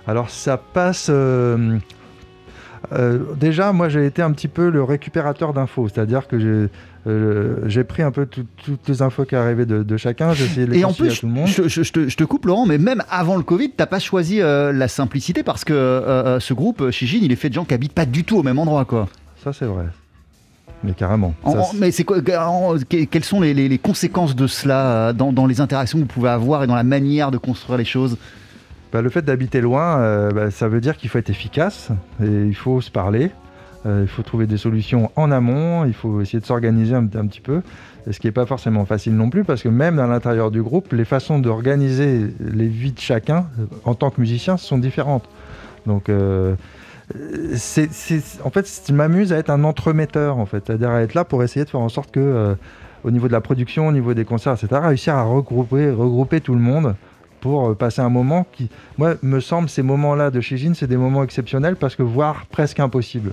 Alors 0.07 0.31
ça 0.31 0.57
passe. 0.59 1.09
euh, 1.11 1.79
euh, 2.93 3.19
déjà, 3.37 3.73
moi 3.73 3.89
j'ai 3.89 4.05
été 4.05 4.21
un 4.21 4.31
petit 4.33 4.49
peu 4.49 4.69
le 4.69 4.83
récupérateur 4.85 5.55
d'infos, 5.55 5.89
c'est-à-dire 5.89 6.29
que 6.29 6.39
j'ai 6.39 6.69
euh, 7.11 7.85
pris 7.89 8.03
un 8.03 8.11
peu 8.11 8.27
tout- 8.27 8.45
toutes 8.63 8.87
les 8.89 9.01
infos 9.01 9.25
qui 9.25 9.35
arrivaient 9.35 9.65
de, 9.65 9.83
de 9.83 9.97
chacun, 9.97 10.35
j'ai 10.35 10.45
essayé 10.45 10.67
de 10.67 10.73
les 10.73 10.81
Et 10.81 10.85
en 10.85 10.93
plus, 10.93 11.11
à 11.11 11.15
tout 11.15 11.27
le 11.27 11.33
monde. 11.33 11.47
je, 11.47 11.67
je- 11.67 11.83
je 11.83 11.93
te, 11.93 12.09
je 12.09 12.17
te 12.17 12.25
coupe 12.25 12.45
Laurent, 12.45 12.67
mais 12.67 12.77
même 12.77 13.03
avant 13.11 13.37
le 13.37 13.43
Covid, 13.43 13.71
t'as 13.71 13.87
pas 13.87 13.99
choisi 14.01 14.39
la 14.41 14.89
simplicité 14.89 15.43
parce 15.43 15.65
que 15.65 16.37
ce 16.41 16.53
groupe, 16.55 16.91
Shijin, 16.91 17.21
il 17.23 17.33
est 17.33 17.37
fait 17.37 17.49
de 17.49 17.55
gens 17.55 17.65
qui 17.65 17.73
habitent 17.73 17.95
pas 17.95 18.07
du 18.07 18.25
tout 18.25 18.37
au 18.37 18.43
même 18.43 18.59
endroit, 18.59 18.85
quoi. 18.85 19.09
Ça 19.43 19.53
c'est 19.55 19.65
vrai. 19.67 19.87
Mais 20.85 20.93
carrément. 20.93 21.35
En- 21.43 21.53
Ça, 21.65 21.71
mais 21.79 21.91
c'est 21.91 22.05
quoi 22.05 22.19
en- 22.39 22.77
Quelles 23.11 23.25
sont 23.25 23.41
les, 23.41 23.55
les- 23.55 23.69
les 23.69 23.79
conséquences 23.79 24.37
de 24.37 24.47
cela 24.47 24.87
euh, 25.09 25.13
dans, 25.13 25.33
dans 25.33 25.47
les 25.47 25.61
interactions 25.61 25.99
que 25.99 26.03
vous 26.05 26.09
pouvez 26.09 26.29
avoir 26.31 26.63
et 26.63 26.67
dans 26.67 26.75
la 26.75 26.85
manière 26.85 27.31
de 27.31 27.39
construire 27.39 27.79
les 27.79 27.85
choses? 27.87 28.19
Bah, 28.93 29.01
le 29.03 29.09
fait 29.11 29.23
d'habiter 29.23 29.61
loin, 29.61 29.99
euh, 29.99 30.31
bah, 30.31 30.51
ça 30.51 30.69
veut 30.69 30.81
dire 30.81 30.97
qu'il 30.97 31.09
faut 31.11 31.19
être 31.19 31.31
efficace 31.31 31.89
et 32.23 32.27
il 32.27 32.55
faut 32.55 32.81
se 32.81 32.91
parler. 32.91 33.31
euh, 33.87 34.01
il 34.03 34.09
faut 34.09 34.23
trouver 34.23 34.47
des 34.47 34.57
solutions 34.57 35.11
en 35.17 35.31
amont, 35.31 35.85
il 35.85 35.93
faut 35.95 36.21
essayer 36.23 36.39
de 36.41 36.47
s'organiser 36.47 36.95
un, 36.95 37.05
un 37.05 37.27
petit 37.27 37.43
peu, 37.43 37.61
et 38.07 38.13
ce 38.15 38.21
qui 38.21 38.27
n'est 38.27 38.33
pas 38.33 38.47
forcément 38.47 38.87
facile 38.87 39.15
non 39.15 39.29
plus, 39.31 39.45
parce 39.45 39.63
que 39.63 39.69
même 39.69 39.99
à 39.99 40.07
l'intérieur 40.07 40.51
du 40.51 40.63
groupe, 40.63 40.93
les 40.95 41.05
façons 41.05 41.39
d'organiser 41.39 42.29
les 42.41 42.67
vies 42.69 42.93
de 42.93 42.99
chacun, 43.01 43.47
en 43.85 43.95
tant 43.95 44.09
que 44.11 44.21
musicien, 44.23 44.57
sont 44.57 44.79
différentes. 44.79 45.25
Donc, 45.87 46.09
euh, 46.09 46.55
en 47.13 48.51
fait, 48.51 48.83
je 48.89 48.93
m'amuse 48.93 49.33
à 49.33 49.39
être 49.39 49.51
un 49.51 49.65
entremetteur, 49.65 50.39
en 50.39 50.47
fait, 50.47 50.65
c'est-à-dire 50.67 50.91
à 50.91 51.03
être 51.03 51.15
là 51.15 51.25
pour 51.25 51.43
essayer 51.43 51.65
de 51.65 51.71
faire 51.71 51.81
en 51.81 51.89
sorte 51.89 52.11
que, 52.11 52.21
euh, 52.21 52.55
au 53.05 53.11
niveau 53.11 53.29
de 53.29 53.33
la 53.33 53.41
production, 53.41 53.89
au 53.89 53.93
niveau 53.93 54.15
des 54.15 54.25
concerts, 54.25 54.55
etc., 54.55 54.81
réussir 54.85 55.15
à 55.15 55.23
regrouper, 55.25 55.91
regrouper 55.91 56.41
tout 56.41 56.55
le 56.55 56.61
monde 56.61 56.95
pour 57.41 57.69
euh, 57.69 57.75
passer 57.75 58.01
un 58.01 58.09
moment 58.09 58.47
qui, 58.53 58.71
moi, 58.97 59.15
me 59.23 59.41
semble, 59.41 59.69
ces 59.69 59.83
moments-là 59.83 60.31
de 60.31 60.41
Shijin, 60.41 60.73
c'est 60.75 60.87
des 60.87 60.97
moments 60.97 61.23
exceptionnels 61.23 61.77
parce 61.77 61.95
que 61.95 62.03
voire 62.03 62.47
presque 62.47 62.81
impossible. 62.81 63.33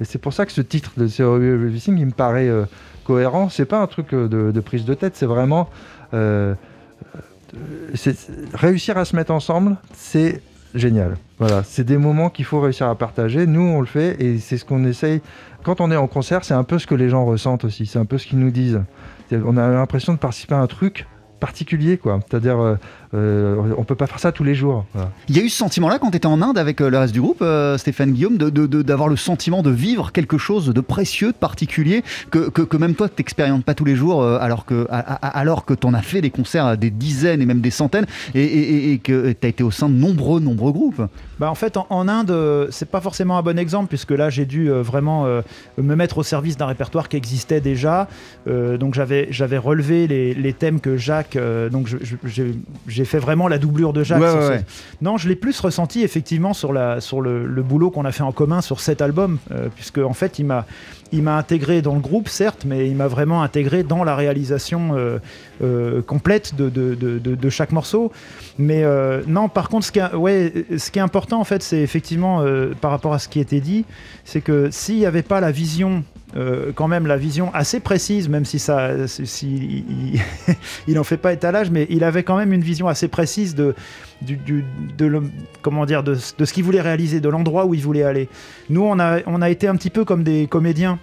Et 0.00 0.04
c'est 0.04 0.18
pour 0.18 0.32
ça 0.32 0.46
que 0.46 0.52
ce 0.52 0.62
titre 0.62 0.92
de 0.96 1.04
Everything, 1.04 1.98
il 1.98 2.06
me 2.06 2.12
paraît 2.12 2.48
euh, 2.48 2.64
cohérent. 3.04 3.50
C'est 3.50 3.66
pas 3.66 3.80
un 3.80 3.86
truc 3.86 4.14
euh, 4.14 4.28
de, 4.28 4.60
prise 4.60 4.86
de 4.86 4.94
tête, 4.94 5.14
c'est 5.14 5.26
vraiment 5.26 5.68
réussir 8.54 8.96
à 8.96 9.04
se 9.04 9.14
mettre 9.14 9.30
ensemble, 9.30 9.76
c'est 9.92 10.40
génial. 10.74 11.16
Voilà, 11.38 11.62
c'est 11.62 11.84
des 11.84 11.98
moments 11.98 12.30
qu'il 12.30 12.44
faut 12.44 12.60
réussir 12.60 12.88
à 12.88 12.94
partager. 12.94 13.46
Nous, 13.46 13.62
on 13.62 13.80
le 13.80 13.86
fait 13.86 14.20
et 14.22 14.38
c'est 14.38 14.58
ce 14.58 14.64
qu'on 14.64 14.84
essaye. 14.84 15.20
Quand 15.62 15.80
on 15.80 15.90
est 15.90 15.96
en 15.96 16.06
concert, 16.06 16.44
c'est 16.44 16.54
un 16.54 16.64
peu 16.64 16.78
ce 16.78 16.86
que 16.86 16.94
les 16.94 17.08
gens 17.08 17.24
ressentent 17.24 17.64
aussi. 17.64 17.86
C'est 17.86 17.98
un 17.98 18.04
peu 18.04 18.18
ce 18.18 18.26
qu'ils 18.26 18.38
nous 18.38 18.50
disent. 18.50 18.82
On 19.32 19.56
a 19.56 19.68
l'impression 19.68 20.12
de 20.12 20.18
participer 20.18 20.54
à 20.54 20.60
un 20.60 20.66
truc 20.66 21.06
particulier, 21.40 21.98
quoi. 21.98 22.20
C'est-à-dire, 22.28 22.58
euh, 22.60 22.76
euh, 23.14 23.56
on 23.78 23.84
peut 23.84 23.94
pas 23.94 24.06
faire 24.06 24.18
ça 24.18 24.32
tous 24.32 24.44
les 24.44 24.54
jours. 24.54 24.84
Voilà. 24.94 25.10
Il 25.28 25.36
y 25.36 25.40
a 25.40 25.42
eu 25.42 25.48
ce 25.48 25.56
sentiment-là 25.58 25.98
quand 25.98 26.10
tu 26.10 26.16
étais 26.16 26.26
en 26.26 26.42
Inde 26.42 26.58
avec 26.58 26.80
euh, 26.80 26.90
le 26.90 26.98
reste 26.98 27.14
du 27.14 27.20
groupe, 27.20 27.38
euh, 27.42 27.78
Stéphane 27.78 28.12
Guillaume, 28.12 28.36
de- 28.36 28.50
de- 28.50 28.66
de- 28.66 28.82
d'avoir 28.82 29.08
le 29.08 29.16
sentiment 29.16 29.62
de 29.62 29.70
vivre 29.70 30.10
quelque 30.12 30.36
chose 30.38 30.68
de 30.68 30.80
précieux, 30.80 31.28
de 31.32 31.36
particulier, 31.36 32.02
que, 32.30 32.48
que, 32.50 32.62
que 32.62 32.76
même 32.76 32.94
toi, 32.94 33.08
tu 33.08 33.14
n'expérientes 33.18 33.64
pas 33.64 33.74
tous 33.74 33.84
les 33.84 33.96
jours, 33.96 34.22
euh, 34.22 34.38
alors 34.40 34.64
que, 34.66 34.86
alors 34.90 35.64
que 35.64 35.74
tu 35.74 35.86
en 35.86 35.94
as 35.94 36.02
fait 36.02 36.20
des 36.20 36.30
concerts 36.30 36.66
à 36.66 36.76
des 36.76 36.90
dizaines 36.90 37.40
et 37.40 37.46
même 37.46 37.60
des 37.60 37.70
centaines, 37.70 38.06
et, 38.34 38.42
et- 38.42 38.74
et- 38.74 38.92
et 38.92 38.98
que 38.98 39.32
tu 39.32 39.46
as 39.46 39.48
été 39.48 39.62
au 39.62 39.70
sein 39.70 39.88
de 39.88 39.94
nombreux, 39.94 40.40
nombreux 40.40 40.72
groupes. 40.72 41.02
Bah 41.38 41.50
en 41.50 41.54
fait, 41.54 41.76
en, 41.76 41.86
en 41.90 42.08
Inde, 42.08 42.68
c'est 42.70 42.88
pas 42.88 43.00
forcément 43.00 43.36
un 43.38 43.42
bon 43.42 43.58
exemple, 43.58 43.88
puisque 43.88 44.12
là, 44.12 44.30
j'ai 44.30 44.46
dû 44.46 44.70
euh, 44.70 44.82
vraiment 44.82 45.26
euh, 45.26 45.42
me 45.78 45.94
mettre 45.96 46.18
au 46.18 46.22
service 46.22 46.56
d'un 46.56 46.66
répertoire 46.66 47.08
qui 47.08 47.16
existait 47.16 47.60
déjà. 47.60 48.08
Euh, 48.48 48.76
donc, 48.76 48.94
j'avais 48.94 49.28
j'avais 49.30 49.58
relevé 49.58 50.06
les, 50.06 50.34
les 50.34 50.52
thèmes 50.52 50.80
que 50.80 50.96
Jacques. 50.96 51.36
euh, 51.36 51.68
donc, 51.68 51.86
je- 51.88 51.96
je- 52.24 52.42
j'ai 52.88 53.03
j'ai 53.04 53.10
fait 53.10 53.18
vraiment 53.18 53.48
la 53.48 53.58
doublure 53.58 53.92
de 53.92 54.02
Jacques. 54.02 54.22
Ouais, 54.22 54.30
sur 54.30 54.38
ouais, 54.38 54.44
ce- 54.46 54.50
ouais. 54.52 54.64
Non, 55.02 55.18
je 55.18 55.28
l'ai 55.28 55.36
plus 55.36 55.60
ressenti 55.60 56.02
effectivement 56.02 56.54
sur, 56.54 56.72
la, 56.72 57.00
sur 57.02 57.20
le, 57.20 57.44
le 57.46 57.62
boulot 57.62 57.90
qu'on 57.90 58.06
a 58.06 58.12
fait 58.12 58.22
en 58.22 58.32
commun 58.32 58.62
sur 58.62 58.80
cet 58.80 59.02
album, 59.02 59.38
euh, 59.52 59.68
puisque 59.74 59.98
en 59.98 60.14
fait, 60.14 60.38
il 60.38 60.46
m'a. 60.46 60.64
Il 61.12 61.22
m'a 61.22 61.36
intégré 61.36 61.80
dans 61.80 61.94
le 61.94 62.00
groupe, 62.00 62.28
certes, 62.28 62.64
mais 62.66 62.88
il 62.88 62.96
m'a 62.96 63.06
vraiment 63.06 63.44
intégré 63.44 63.84
dans 63.84 64.02
la 64.02 64.16
réalisation 64.16 64.96
euh, 64.96 65.18
euh, 65.62 66.02
complète 66.02 66.56
de, 66.56 66.68
de- 66.68 66.96
de- 66.96 67.20
de- 67.20 67.36
de 67.36 67.50
chaque 67.50 67.70
morceau. 67.70 68.10
Mais 68.58 68.82
euh, 68.82 69.22
non, 69.28 69.48
par 69.48 69.68
contre, 69.68 69.86
ce 69.86 69.92
qui, 69.92 70.00
ouais, 70.16 70.52
ce 70.76 70.90
qui 70.90 70.98
est 70.98 71.02
important, 71.02 71.38
en 71.38 71.44
fait, 71.44 71.62
c'est 71.62 71.78
effectivement, 71.78 72.42
par 72.80 72.90
rapport 72.90 73.14
à 73.14 73.20
ce 73.20 73.28
qui 73.28 73.38
était 73.38 73.60
dit, 73.60 73.84
c'est 74.24 74.40
que 74.40 74.70
s'il 74.72 74.96
n'y 74.96 75.06
avait 75.06 75.22
pas 75.22 75.40
la 75.40 75.52
vision, 75.52 76.02
euh, 76.36 76.72
quand 76.74 76.88
même, 76.88 77.06
la 77.06 77.16
vision 77.16 77.52
assez 77.54 77.80
précise, 77.80 78.28
même 78.28 78.44
si 78.44 78.58
ça, 78.58 79.06
si, 79.06 79.84
il, 79.88 80.20
il 80.88 80.98
en 80.98 81.04
fait 81.04 81.16
pas 81.16 81.32
étalage, 81.32 81.70
mais 81.70 81.86
il 81.90 82.04
avait 82.04 82.22
quand 82.22 82.36
même 82.36 82.52
une 82.52 82.62
vision 82.62 82.88
assez 82.88 83.08
précise 83.08 83.54
de, 83.54 83.74
de 84.22 85.22
comment 85.62 85.86
dire, 85.86 86.02
de, 86.02 86.16
de 86.38 86.44
ce 86.44 86.52
qu'il 86.52 86.64
voulait 86.64 86.80
réaliser, 86.80 87.20
de 87.20 87.28
l'endroit 87.28 87.66
où 87.66 87.74
il 87.74 87.82
voulait 87.82 88.02
aller. 88.02 88.28
Nous, 88.70 88.82
on 88.82 88.98
a, 88.98 89.20
on 89.26 89.42
a 89.42 89.50
été 89.50 89.68
un 89.68 89.76
petit 89.76 89.90
peu 89.90 90.04
comme 90.04 90.24
des 90.24 90.46
comédiens. 90.46 90.98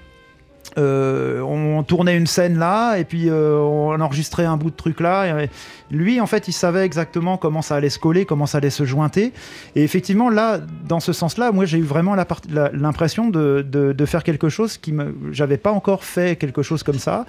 Euh, 0.77 1.41
on 1.41 1.83
tournait 1.83 2.15
une 2.15 2.27
scène 2.27 2.57
là 2.57 2.97
et 2.97 3.03
puis 3.03 3.29
euh, 3.29 3.57
on 3.57 3.99
enregistrait 3.99 4.45
un 4.45 4.57
bout 4.57 4.69
de 4.69 4.75
truc 4.75 4.99
là. 4.99 5.43
Et 5.43 5.49
lui, 5.89 6.21
en 6.21 6.27
fait, 6.27 6.47
il 6.47 6.53
savait 6.53 6.85
exactement 6.85 7.37
comment 7.37 7.61
ça 7.61 7.75
allait 7.75 7.89
se 7.89 7.99
coller, 7.99 8.25
comment 8.25 8.45
ça 8.45 8.59
allait 8.59 8.69
se 8.69 8.85
jointer. 8.85 9.33
Et 9.75 9.83
effectivement, 9.83 10.29
là, 10.29 10.59
dans 10.87 10.99
ce 10.99 11.13
sens-là, 11.13 11.51
moi, 11.51 11.65
j'ai 11.65 11.79
eu 11.79 11.83
vraiment 11.83 12.15
l'impression 12.15 13.29
de 13.29 14.05
faire 14.05 14.23
quelque 14.23 14.49
chose 14.49 14.77
qui 14.77 14.93
me, 14.93 15.15
j'avais 15.31 15.57
pas 15.57 15.71
encore 15.71 16.03
fait 16.03 16.37
quelque 16.37 16.61
chose 16.61 16.83
comme 16.83 16.99
ça. 16.99 17.25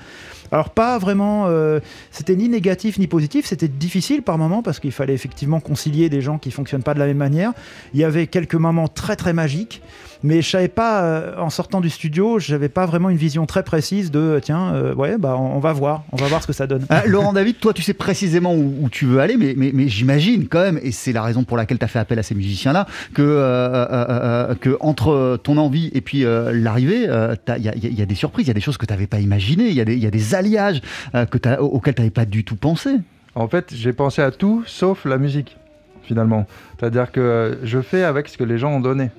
Alors 0.53 0.69
pas 0.69 0.99
vraiment, 0.99 1.47
euh, 1.47 1.81
c'était 2.11 2.37
ni 2.37 2.47
négatif 2.47 2.99
ni 2.99 3.07
positif, 3.07 3.47
c'était 3.47 3.69
difficile 3.69 4.23
par 4.23 4.37
moments 4.37 4.63
parce 4.63 4.81
qu'il 4.81 4.93
fallait 4.93 5.15
effectivement 5.15 5.61
concilier 5.61 6.11
des 6.11 6.21
gens 6.21 6.37
qui 6.37 6.51
fonctionnent 6.51 6.83
pas 6.83 6.93
de 6.93 6.99
la 6.99 7.07
même 7.07 7.17
manière. 7.17 7.53
Il 7.95 8.01
y 8.01 8.05
avait 8.05 8.27
quelques 8.27 8.55
moments 8.55 8.87
très 8.87 9.17
très 9.17 9.33
magiques, 9.33 9.81
mais 10.25 10.43
je 10.43 10.49
savais 10.51 10.69
pas, 10.69 11.03
euh, 11.03 11.37
en 11.39 11.51
sortant 11.51 11.81
du 11.81 11.91
studio, 11.91 12.39
j'avais 12.39 12.69
pas 12.69 12.87
vraiment 12.87 13.11
une 13.11 13.17
vision 13.17 13.47
très 13.47 13.63
précise 13.63 14.11
de, 14.11 14.39
tiens, 14.43 14.73
euh, 14.75 14.95
ouais, 14.95 15.19
bah 15.19 15.37
on, 15.39 15.57
on 15.57 15.59
va 15.59 15.73
voir, 15.73 16.05
on 16.13 16.17
va 16.17 16.27
voir 16.27 16.43
ce 16.43 16.47
que 16.47 16.53
ça 16.53 16.67
donne. 16.67 16.85
Ah, 16.89 17.03
Laurent 17.07 17.33
David, 17.33 17.59
toi, 17.59 17.73
tu 17.73 17.83
sais 17.83 17.95
précisément 17.95 18.55
où, 18.55 18.75
où 18.83 18.89
tu 18.89 19.05
veux 19.07 19.21
aller, 19.21 19.37
mais, 19.37 19.55
mais, 19.57 19.71
mais 19.75 19.89
j'imagine 19.89 20.49
quand 20.49 20.61
même, 20.63 20.79
et 20.83 20.93
c'est 20.93 21.13
la 21.13 21.23
raison 21.23 21.45
pour 21.45 21.57
laquelle 21.57 21.79
tu 21.79 21.85
as 21.85 21.89
fait 21.89 21.99
appel 21.99 22.19
à 22.19 22.23
ces 22.23 22.35
musiciens-là, 22.35 22.87
que, 23.15 23.23
euh, 23.23 23.35
euh, 23.43 24.07
euh, 24.51 24.55
que 24.55 24.77
entre 24.81 25.39
ton 25.43 25.57
envie 25.57 25.91
et 25.95 26.01
puis 26.01 26.25
euh, 26.25 26.53
l'arrivée, 26.55 27.07
euh, 27.09 27.35
t'as- 27.45 27.59
il 27.59 27.65
y, 27.65 27.69
a- 27.69 27.75
y 27.77 28.01
y 28.01 28.07
des 28.07 28.15
surprises, 28.15 28.47
il 28.47 28.49
y 28.49 28.53
a 28.53 28.55
des 28.55 28.61
choses 28.61 28.77
que 28.77 28.87
tu 28.87 28.93
n'avais 28.93 29.07
pas 29.07 29.21
imaginées, 29.21 29.69
il 29.69 29.75
y, 29.75 29.81
a 29.81 29.85
des- 29.85 29.95
il 29.95 30.03
y 30.03 30.07
a 30.07 30.11
des 30.11 30.35
alliages 30.35 30.81
euh, 31.15 31.25
que 31.27 31.39
auxquels 31.61 31.95
tu 31.95 32.01
n'avais 32.03 32.11
pas 32.11 32.25
du 32.25 32.45
tout 32.45 32.57
pensé. 32.57 32.91
En 33.35 33.49
fait, 33.49 33.73
j'ai 33.75 33.93
pensé 33.93 34.21
à 34.23 34.31
tout 34.31 34.63
sauf 34.67 35.05
la 35.07 35.17
musique, 35.19 35.57
finalement. 36.03 36.47
C'est-à-dire 36.79 37.11
que 37.13 37.21
euh, 37.21 37.55
je 37.65 37.81
fais 37.81 38.03
avec 38.05 38.29
ce 38.29 38.37
que 38.37 38.45
les 38.45 38.59
gens 38.59 38.73
ont 38.73 38.81
donné. 38.81 39.11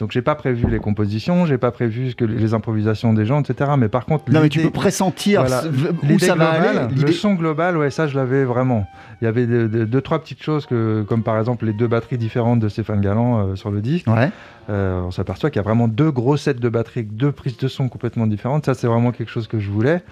Donc 0.00 0.10
j'ai 0.12 0.22
pas 0.22 0.34
prévu 0.34 0.68
les 0.68 0.78
compositions, 0.78 1.46
j'ai 1.46 1.58
pas 1.58 1.70
prévu 1.70 2.10
ce 2.10 2.16
que 2.16 2.24
les 2.24 2.54
improvisations 2.54 3.12
des 3.12 3.26
gens, 3.26 3.40
etc. 3.42 3.70
Mais 3.78 3.88
par 3.88 4.06
contre, 4.06 4.24
Non, 4.32 4.40
mais 4.40 4.48
tu 4.48 4.60
peux 4.60 4.70
pressentir 4.70 5.42
Voilà. 5.44 5.62
où 6.02 6.18
ça 6.18 6.34
va 6.34 6.52
globale, 6.58 6.78
aller. 6.78 6.94
Le 7.02 7.12
son 7.12 7.34
global, 7.34 7.76
ouais, 7.76 7.90
ça 7.90 8.06
je 8.06 8.16
l'avais 8.16 8.44
vraiment. 8.44 8.86
Il 9.20 9.26
y 9.26 9.28
avait 9.28 9.46
de- 9.46 9.66
de- 9.66 9.84
deux, 9.84 10.00
trois 10.00 10.18
petites 10.18 10.42
choses, 10.42 10.64
que, 10.66 11.02
comme 11.08 11.22
par 11.22 11.38
exemple 11.38 11.66
les 11.66 11.72
deux 11.74 11.86
batteries 11.86 12.18
différentes 12.18 12.60
de 12.60 12.68
Stéphane 12.68 13.00
Galland 13.02 13.38
euh, 13.50 13.56
sur 13.56 13.70
le 13.70 13.80
disque. 13.80 14.06
Ouais. 14.08 14.30
Euh, 14.70 15.02
on 15.02 15.10
s'aperçoit 15.10 15.50
qu'il 15.50 15.58
y 15.58 15.60
a 15.60 15.64
vraiment 15.64 15.86
deux 15.88 16.10
gros 16.10 16.36
sets 16.36 16.54
de 16.54 16.68
batteries, 16.68 17.04
deux 17.04 17.32
prises 17.32 17.56
de 17.58 17.68
son 17.68 17.88
complètement 17.88 18.26
différentes. 18.26 18.64
Ça, 18.66 18.74
c'est 18.74 18.86
vraiment 18.86 19.12
quelque 19.12 19.30
chose 19.30 19.48
que 19.48 19.58
je 19.58 19.70
voulais. 19.70 20.02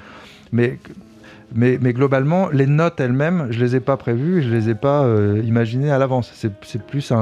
Mais, 0.53 0.79
mais, 1.55 1.79
globalement, 1.93 2.49
les 2.51 2.67
notes 2.67 3.01
elles-mêmes, 3.01 3.49
je 3.51 3.59
les 3.59 3.77
ai 3.77 3.81
pas 3.81 3.97
prévues, 3.97 4.43
je 4.43 4.51
les 4.51 4.69
ai 4.69 4.75
pas 4.75 5.05
euh, 5.05 5.43
imaginées 5.45 5.91
à 5.91 5.99
l'avance. 5.99 6.31
C'est 6.35 6.83
plus 6.83 7.13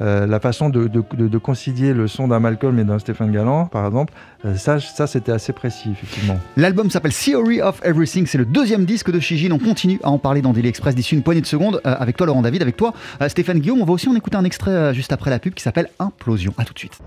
euh, 0.00 0.26
la 0.26 0.40
façon 0.40 0.70
de, 0.70 1.38
concilier 1.38 1.94
le 1.94 2.08
son 2.08 2.28
d'un 2.28 2.40
Malcolm 2.40 2.78
et 2.78 2.84
d'un 2.84 2.98
Stéphane 2.98 3.30
Galland, 3.30 3.66
par 3.66 3.86
exemple. 3.86 4.12
Euh, 4.44 4.56
ça, 4.56 4.80
ça 4.80 5.06
c'était 5.06 5.32
assez 5.32 5.52
précis, 5.52 5.90
effectivement. 5.92 6.38
L'album 6.56 6.90
s'appelle 6.90 7.12
Theory 7.12 7.60
of 7.60 7.80
Everything, 7.84 8.26
c'est 8.26 8.38
le 8.38 8.46
deuxième 8.46 8.84
disque 8.84 9.10
de 9.10 9.20
Shijin. 9.20 9.52
On 9.52 9.58
continue 9.58 10.00
à 10.02 10.10
en 10.10 10.18
parler 10.18 10.42
dans 10.42 10.52
Daily 10.52 10.68
Express 10.68 10.94
d'ici 10.94 11.14
une 11.14 11.22
poignée 11.22 11.40
de 11.40 11.46
secondes 11.46 11.80
avec 11.84 12.16
toi 12.16 12.26
Laurent 12.26 12.42
David, 12.42 12.62
avec 12.62 12.76
toi 12.76 12.92
Stéphane 13.28 13.60
Guillaume. 13.60 13.82
On 13.82 13.86
va 13.86 13.92
aussi 13.92 14.08
en 14.08 14.14
écouter 14.14 14.36
un 14.36 14.44
extrait 14.44 14.94
juste 14.94 15.12
après 15.12 15.30
la 15.30 15.38
pub 15.38 15.54
qui 15.54 15.62
s'appelle 15.62 15.88
Implosion. 15.98 16.52
À 16.58 16.64
tout 16.64 16.74
de 16.74 16.78
suite. 16.78 16.98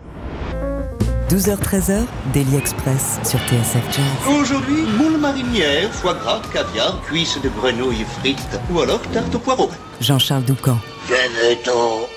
12h-13h, 1.29 2.05
Daily 2.33 2.57
Express 2.57 3.19
sur 3.23 3.39
TSF 3.39 3.83
Jazz. 3.91 4.35
Aujourd'hui, 4.39 4.83
moule 4.97 5.17
marinière, 5.17 5.89
foie 5.91 6.13
gras, 6.13 6.41
caviar, 6.51 7.01
cuisses 7.03 7.39
de 7.41 7.49
grenouille 7.49 8.05
frites 8.19 8.59
ou 8.71 8.81
alors 8.81 9.01
tarte 9.13 9.33
au 9.33 9.39
poireau. 9.39 9.71
Jean-Charles 10.01 10.43
Doucan. 10.43 10.77
Venez-t'en 11.07 12.07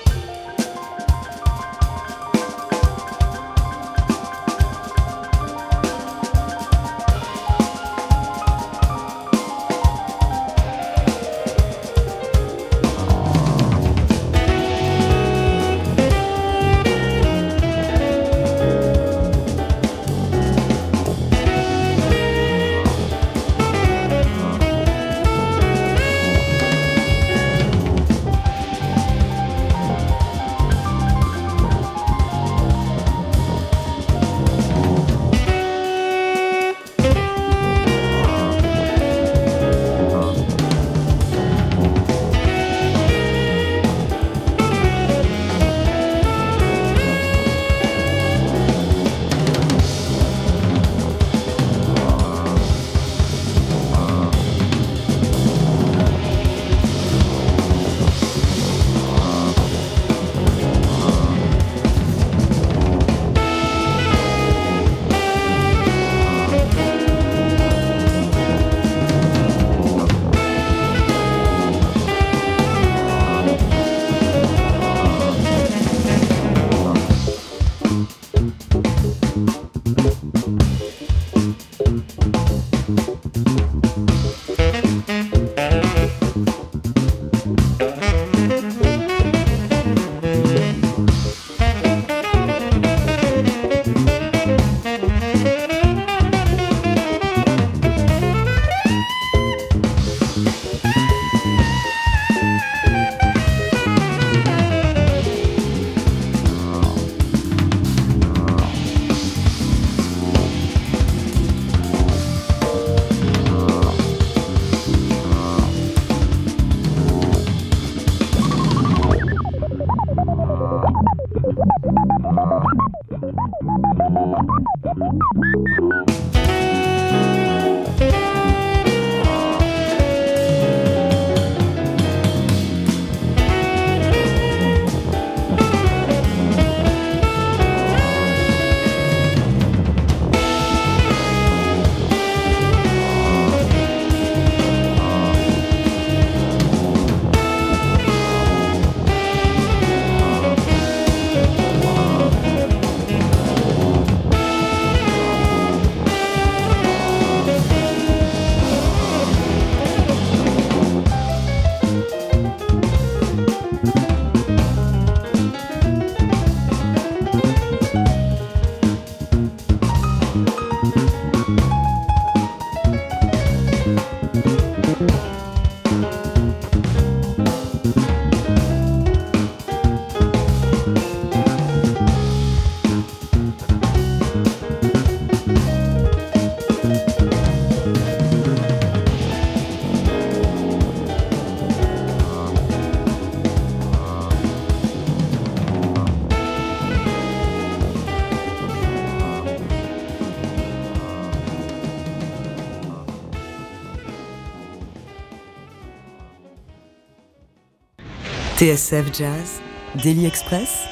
TSF 208.76 209.10
Jazz, 209.10 209.60
Daily 210.04 210.26
Express. 210.26 210.84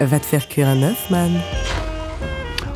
Va 0.00 0.18
te 0.18 0.24
faire 0.24 0.48
cuire 0.48 0.68
un 0.68 0.82
œuf, 0.82 1.10
man. 1.10 1.30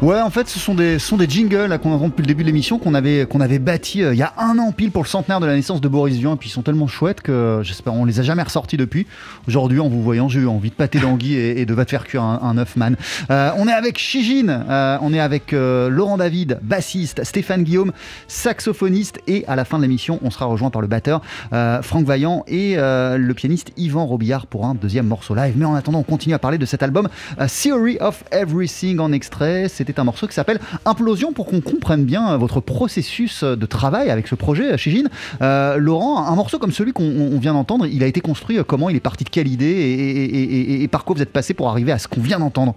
Ouais, 0.01 0.21
en 0.21 0.31
fait, 0.31 0.49
ce 0.49 0.61
sont 0.61 0.77
des, 0.77 1.01
sont 1.01 1.17
des 1.17 1.29
jingles 1.29 1.77
qu'on 1.81 1.91
entend 1.91 2.07
depuis 2.07 2.23
le 2.23 2.29
début 2.29 2.45
de 2.45 2.47
l'émission, 2.47 2.79
qu'on 2.79 2.95
avait, 2.95 3.27
qu'on 3.29 3.41
avait 3.41 3.59
bâti 3.59 4.05
euh, 4.05 4.15
il 4.15 4.17
y 4.17 4.23
a 4.23 4.33
un 4.39 4.57
an 4.61 4.71
pile 4.71 4.93
pour 4.93 5.03
le 5.03 5.09
centenaire 5.09 5.41
de 5.41 5.47
la 5.47 5.57
naissance 5.57 5.81
de 5.81 5.89
Boris 5.89 6.15
Vian. 6.15 6.35
Et 6.35 6.37
puis 6.37 6.49
ils 6.49 6.53
sont 6.53 6.63
tellement 6.63 6.87
chouettes 6.87 7.21
que 7.21 7.63
j'espère 7.65 7.95
on 7.95 8.05
les 8.05 8.21
a 8.21 8.23
jamais 8.23 8.45
ressortis 8.45 8.77
depuis. 8.77 9.09
Aujourd'hui, 9.49 9.81
en 9.81 9.89
vous 9.89 10.01
voyant, 10.01 10.29
j'ai 10.29 10.39
eu 10.39 10.47
envie 10.47 10.71
de 10.71 10.77
pâter 10.77 11.01
d'anguille 11.01 11.35
et, 11.35 11.61
et 11.61 11.67
de 11.67 11.75
va 11.75 11.85
te 11.85 11.91
faire 11.91 12.05
cuire 12.05 12.23
un, 12.23 12.59
œuf, 12.59 12.77
man. 12.77 12.95
Euh, 13.33 13.51
on 13.57 13.67
est 13.67 13.73
avec 13.73 13.99
Shijin, 13.99 14.49
euh, 14.49 14.99
on 15.01 15.13
est 15.13 15.19
avec 15.19 15.53
euh, 15.53 15.89
Laurent 15.89 16.17
David, 16.17 16.61
bassiste, 16.63 17.25
Stéphane 17.25 17.65
Guillaume, 17.65 17.91
saxophoniste. 18.29 19.19
Et 19.27 19.45
à 19.49 19.57
la 19.57 19.65
fin 19.65 19.79
de 19.79 19.83
l'émission, 19.83 20.21
on 20.23 20.31
sera 20.31 20.45
rejoint 20.45 20.71
par 20.71 20.81
le 20.81 20.87
batteur 20.87 21.23
euh, 21.53 21.83
Franck 21.83 22.07
Vaillant 22.07 22.45
et 22.47 22.75
euh, 22.79 23.19
le 23.19 23.35
pianiste 23.35 23.73
Yvan 23.77 24.07
Robillard 24.07 24.47
pour 24.47 24.65
un 24.65 24.77
deuxième 24.77 25.09
morceau 25.09 25.35
live. 25.35 25.55
Mais 25.57 25.65
en 25.65 25.75
attendant, 25.75 25.99
on 25.99 26.05
continue 26.05 26.37
à 26.37 26.39
parler 26.39 26.59
de 26.59 26.67
cet 26.67 26.85
album 26.85 27.09
Theory 27.49 27.99
of 27.99 28.23
Everything 28.31 29.01
en 29.01 29.11
extrait. 29.11 29.67
C'était 29.89 30.01
un 30.01 30.05
morceau 30.05 30.27
qui 30.27 30.35
s'appelle 30.35 30.61
Implosion 30.85 31.33
pour 31.33 31.47
qu'on 31.47 31.63
comprenne 31.63 32.05
bien 32.05 32.37
votre 32.37 32.61
processus 32.61 33.43
de 33.43 33.65
travail 33.65 34.11
avec 34.11 34.29
ce 34.29 34.35
projet, 34.35 34.77
Shijin. 34.77 35.05
Euh, 35.41 35.79
Laurent, 35.79 36.27
un 36.27 36.35
morceau 36.35 36.59
comme 36.59 36.73
celui 36.73 36.93
qu'on 36.93 37.05
on 37.05 37.39
vient 37.39 37.55
d'entendre, 37.55 37.87
il 37.87 38.03
a 38.03 38.07
été 38.07 38.21
construit 38.21 38.59
comment? 38.67 38.91
Il 38.91 38.97
est 38.97 39.01
parti 39.01 39.25
de 39.25 39.31
quelle 39.31 39.49
idée? 39.49 40.83
Et, 40.83 40.87
par 40.89 41.07
quoi 41.07 41.17
vous 41.17 41.23
êtes 41.23 41.33
passé 41.33 41.55
pour 41.55 41.71
arriver 41.71 41.91
à 41.91 41.99
ce 41.99 42.07
qu'on 42.07 42.21
vient 42.21 42.39
d'entendre? 42.39 42.75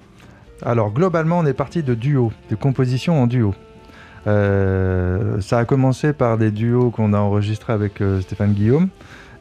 Alors 0.62 0.94
globalement, 0.94 1.40
on 1.40 1.46
est 1.46 1.54
parti 1.54 1.84
de 1.84 1.96
duos, 1.96 2.32
de 2.50 2.56
compositions 2.56 3.22
en 3.22 3.28
duo. 3.28 3.54
Euh, 4.28 5.42
ça 5.42 5.58
a 5.58 5.66
commencé 5.66 6.14
par 6.14 6.38
des 6.38 6.52
duos 6.52 6.92
qu'on 6.92 7.12
a 7.12 7.20
enregistrés 7.20 7.74
avec 7.74 8.00
euh, 8.00 8.22
Stéphane 8.22 8.54
Guillaume 8.54 8.88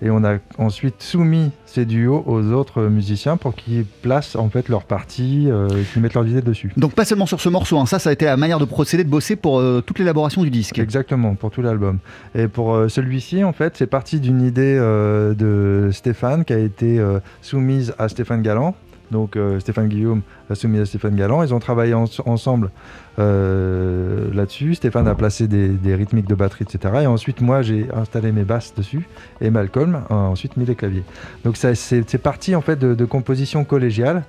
et 0.03 0.11
on 0.11 0.25
a 0.25 0.39
ensuite 0.59 1.03
soumis 1.03 1.51
ces 1.67 1.85
duos 1.85 2.25
aux 2.27 2.53
autres 2.53 2.83
musiciens 2.83 3.37
pour 3.37 3.55
qu'ils 3.55 3.85
placent 3.85 4.37
en 4.37 4.49
fait 4.49 4.69
leur 4.69 4.85
partie, 4.85 5.51
euh, 5.51 5.69
qu'ils 5.93 6.03
mettent 6.03 6.15
leurs 6.15 6.27
idées 6.27 6.43
dessus. 6.43 6.73
Donc 6.77 6.95
pas 6.95 7.05
seulement 7.05 7.27
sur 7.27 7.41
ce 7.41 7.49
morceau, 7.49 7.79
hein, 7.79 7.87
ça, 7.87 7.99
ça 7.99 8.11
a 8.11 8.13
été 8.13 8.25
la 8.25 8.37
manière 8.37 8.59
de 8.59 8.65
procéder, 8.65 9.05
de 9.05 9.09
bosser 9.09 9.37
pour 9.37 9.61
euh, 9.61 9.83
toute 9.85 9.99
l'élaboration 9.99 10.43
du 10.43 10.51
disque. 10.51 10.79
Exactement, 10.79 11.35
pour 11.35 11.51
tout 11.51 11.63
l'album. 11.63 11.99
Et 12.35 12.49
pour 12.49 12.75
euh, 12.75 12.89
celui-ci, 12.89 13.45
en 13.45 13.53
fait, 13.53 13.75
c'est 13.77 13.87
parti 13.87 14.21
d'une 14.21 14.43
idée 14.43 14.77
de 14.81 15.91
Stéphane 15.93 16.45
qui 16.45 16.53
a 16.53 16.59
été 16.59 17.01
soumise 17.43 17.95
à 17.99 18.09
Stéphane 18.09 18.43
Galland. 18.43 18.75
Donc 19.11 19.37
euh, 19.37 19.59
Stéphane 19.61 19.89
Guillaume 19.89 20.23
a 20.51 20.55
soumis 20.55 20.79
à 20.79 20.87
Stéphane 20.87 21.17
Galland. 21.17 21.43
Ils 21.43 21.53
ont 21.53 21.59
travaillé 21.59 21.95
en- 21.95 22.05
ensemble 22.27 22.71
euh, 23.19 24.33
là-dessus. 24.35 24.75
Stéphane 24.75 25.09
a 25.09 25.15
placé 25.15 25.47
des, 25.49 25.69
des 25.69 25.95
rythmiques 25.95 26.27
de 26.29 26.35
batterie, 26.35 26.65
etc. 26.69 26.95
Et 27.03 27.07
ensuite, 27.07 27.41
moi, 27.41 27.63
j'ai 27.63 27.87
installé 27.95 28.33
mes 28.33 28.45
basses 28.45 28.75
dessus. 28.77 29.07
Et 29.41 29.51
Malcolm 29.51 30.01
a 30.11 30.15
ensuite 30.15 30.57
mis 30.57 30.65
les 30.65 30.75
claviers. 30.75 31.05
Donc 31.45 31.57
ça, 31.57 31.75
c'est 31.75 32.19
parti 32.19 32.55
en 32.55 32.61
fait 32.61 32.77
de, 32.77 32.95
de 32.95 33.05
composition 33.05 33.65
collégiale 33.65 34.25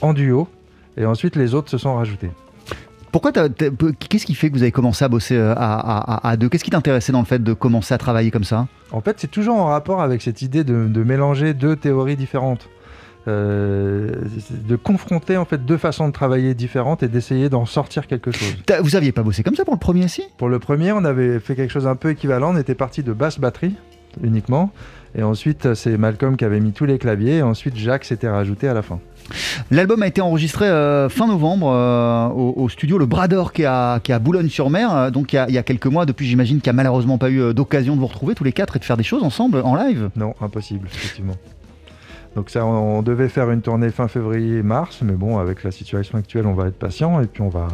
en 0.00 0.12
duo. 0.12 0.48
Et 0.96 1.04
ensuite, 1.06 1.36
les 1.36 1.54
autres 1.54 1.70
se 1.70 1.78
sont 1.78 1.94
rajoutés. 1.96 2.30
Pourquoi 3.12 3.30
Qu'est-ce 3.32 4.26
qui 4.26 4.34
fait 4.34 4.48
que 4.50 4.54
vous 4.56 4.62
avez 4.62 4.72
commencé 4.72 5.04
à 5.04 5.08
bosser 5.08 5.36
euh, 5.36 5.52
à, 5.56 5.74
à- 5.74 6.14
à- 6.28 6.30
à 6.30 6.36
deux? 6.36 6.48
Qu'est-ce 6.48 6.64
qui 6.64 6.70
t'intéressait 6.70 7.12
dans 7.12 7.20
le 7.20 7.24
fait 7.26 7.42
de 7.42 7.52
commencer 7.52 7.94
à 7.94 7.98
travailler 7.98 8.30
comme 8.32 8.42
ça? 8.44 8.66
En 8.90 9.00
fait, 9.00 9.16
c'est 9.20 9.30
toujours 9.30 9.56
en 9.56 9.66
rapport 9.66 10.02
avec 10.02 10.20
cette 10.22 10.42
idée 10.42 10.64
de, 10.64 10.86
de 10.88 11.02
mélanger 11.04 11.54
deux 11.54 11.76
théories 11.76 12.16
différentes. 12.16 12.68
Euh, 13.26 14.16
de 14.50 14.76
confronter 14.76 15.38
en 15.38 15.46
fait 15.46 15.64
deux 15.64 15.78
façons 15.78 16.08
de 16.08 16.12
travailler 16.12 16.52
différentes 16.52 17.02
et 17.02 17.08
d'essayer 17.08 17.48
d'en 17.48 17.64
sortir 17.64 18.06
quelque 18.06 18.30
chose. 18.30 18.54
Vous 18.82 18.96
aviez 18.96 19.12
pas 19.12 19.22
bossé 19.22 19.42
comme 19.42 19.54
ça 19.54 19.64
pour 19.64 19.72
le 19.72 19.80
premier, 19.80 20.08
si? 20.08 20.24
Pour 20.36 20.50
le 20.50 20.58
premier, 20.58 20.92
on 20.92 21.06
avait 21.06 21.40
fait 21.40 21.56
quelque 21.56 21.70
chose 21.70 21.86
un 21.86 21.96
peu 21.96 22.10
équivalent. 22.10 22.54
On 22.54 22.58
était 22.58 22.74
parti 22.74 23.02
de 23.02 23.14
basse 23.14 23.38
batterie 23.38 23.76
uniquement. 24.22 24.72
Et 25.16 25.22
ensuite, 25.22 25.74
c'est 25.74 25.96
Malcolm 25.96 26.36
qui 26.36 26.44
avait 26.44 26.60
mis 26.60 26.72
tous 26.72 26.84
les 26.84 26.98
claviers. 26.98 27.36
Et 27.38 27.42
ensuite, 27.42 27.76
Jacques 27.76 28.04
s'était 28.04 28.28
rajouté 28.28 28.68
à 28.68 28.74
la 28.74 28.82
fin. 28.82 28.98
L'album 29.70 30.02
a 30.02 30.06
été 30.06 30.20
enregistré 30.20 30.66
euh, 30.66 31.08
fin 31.08 31.26
novembre 31.26 31.70
euh, 31.72 32.28
au, 32.28 32.62
au 32.64 32.68
studio 32.68 32.98
Le 32.98 33.06
Bras 33.06 33.26
d'Or 33.26 33.54
qui 33.54 33.62
est 33.62 33.66
à, 33.66 34.00
qui 34.02 34.12
est 34.12 34.14
à 34.14 34.18
Boulogne-sur-Mer, 34.18 34.94
euh, 34.94 35.10
donc 35.10 35.32
il 35.32 35.36
y, 35.36 35.38
a, 35.38 35.48
il 35.48 35.54
y 35.54 35.58
a 35.58 35.62
quelques 35.62 35.86
mois. 35.86 36.04
Depuis, 36.04 36.26
j'imagine 36.26 36.60
qu'il 36.60 36.70
n'y 36.70 36.74
a 36.74 36.76
malheureusement 36.76 37.16
pas 37.16 37.30
eu 37.30 37.54
d'occasion 37.54 37.94
de 37.94 38.00
vous 38.00 38.06
retrouver 38.06 38.34
tous 38.34 38.44
les 38.44 38.52
quatre 38.52 38.76
et 38.76 38.80
de 38.80 38.84
faire 38.84 38.98
des 38.98 39.02
choses 39.02 39.22
ensemble 39.22 39.62
en 39.64 39.76
live? 39.76 40.10
Non, 40.14 40.34
impossible, 40.42 40.88
effectivement. 40.92 41.36
Donc 42.34 42.50
ça, 42.50 42.66
on, 42.66 43.02
devait 43.02 43.28
faire 43.28 43.50
une 43.50 43.62
tournée 43.62 43.90
fin 43.90 44.08
février-mars, 44.08 45.02
mais 45.02 45.12
bon, 45.12 45.38
avec 45.38 45.62
la 45.62 45.70
situation 45.70 46.18
actuelle, 46.18 46.46
on 46.46 46.54
va 46.54 46.66
être 46.66 46.78
patient 46.78 47.20
et 47.20 47.26
puis 47.26 47.42
on 47.42 47.48
va, 47.48 47.68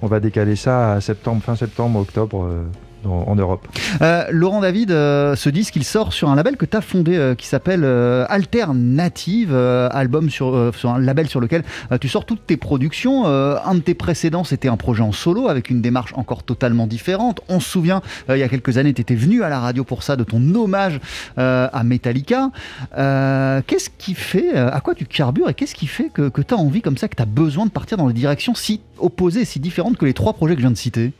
on 0.00 0.06
va 0.06 0.20
décaler 0.20 0.54
ça 0.54 0.92
à 0.92 1.00
septembre, 1.00 1.42
fin 1.42 1.56
septembre, 1.56 1.98
octobre 2.00 2.44
euh, 2.44 2.62
en 3.06 3.34
Europe. 3.36 3.66
Euh, 4.02 4.24
Laurent 4.30 4.60
David, 4.60 4.90
euh, 4.90 5.36
ce 5.36 5.48
disque, 5.48 5.76
il 5.76 5.84
sort 5.84 6.12
sur 6.12 6.28
un 6.28 6.36
label 6.36 6.56
que 6.56 6.66
tu 6.66 6.76
as 6.76 6.80
fondé 6.80 7.16
euh, 7.16 7.34
qui 7.34 7.46
s'appelle 7.46 7.82
euh, 7.84 8.24
Alternative, 8.28 9.50
euh, 9.52 9.88
album 9.92 10.30
sur, 10.30 10.54
euh, 10.54 10.72
un 10.84 10.98
label 10.98 11.28
sur 11.28 11.40
lequel 11.40 11.62
euh, 11.92 11.98
tu 11.98 12.08
sors 12.08 12.24
toutes 12.24 12.46
tes 12.46 12.56
productions. 12.56 13.26
Euh, 13.26 13.56
un 13.64 13.74
de 13.74 13.80
tes 13.80 13.94
précédents, 13.94 14.44
c'était 14.44 14.68
un 14.68 14.76
projet 14.76 15.02
en 15.02 15.12
solo 15.12 15.48
avec 15.48 15.70
une 15.70 15.80
démarche 15.80 16.12
encore 16.16 16.42
totalement 16.42 16.86
différente. 16.86 17.40
On 17.48 17.60
se 17.60 17.68
souvient, 17.68 18.02
euh, 18.30 18.36
il 18.36 18.40
y 18.40 18.42
a 18.42 18.48
quelques 18.48 18.78
années, 18.78 18.94
tu 18.94 19.00
étais 19.00 19.14
venu 19.14 19.42
à 19.42 19.48
la 19.48 19.60
radio 19.60 19.84
pour 19.84 20.02
ça, 20.02 20.16
de 20.16 20.24
ton 20.24 20.42
hommage 20.54 21.00
euh, 21.38 21.68
à 21.72 21.84
Metallica. 21.84 22.50
Euh, 22.96 23.60
qu'est-ce 23.66 23.90
qui 23.90 24.14
fait, 24.14 24.56
euh, 24.56 24.70
à 24.72 24.80
quoi 24.80 24.94
tu 24.94 25.04
carbures 25.06 25.48
et 25.48 25.54
qu'est-ce 25.54 25.74
qui 25.74 25.86
fait 25.86 26.10
que, 26.12 26.28
que 26.28 26.42
tu 26.42 26.54
as 26.54 26.56
envie 26.56 26.82
comme 26.82 26.96
ça, 26.96 27.08
que 27.08 27.16
tu 27.16 27.22
as 27.22 27.26
besoin 27.26 27.66
de 27.66 27.70
partir 27.70 27.96
dans 27.96 28.06
des 28.08 28.14
directions 28.14 28.54
si 28.54 28.80
opposées, 28.98 29.44
si 29.44 29.60
différentes 29.60 29.96
que 29.96 30.06
les 30.06 30.14
trois 30.14 30.32
projets 30.32 30.54
que 30.54 30.60
je 30.60 30.66
viens 30.66 30.72
de 30.72 30.76
citer? 30.76 31.12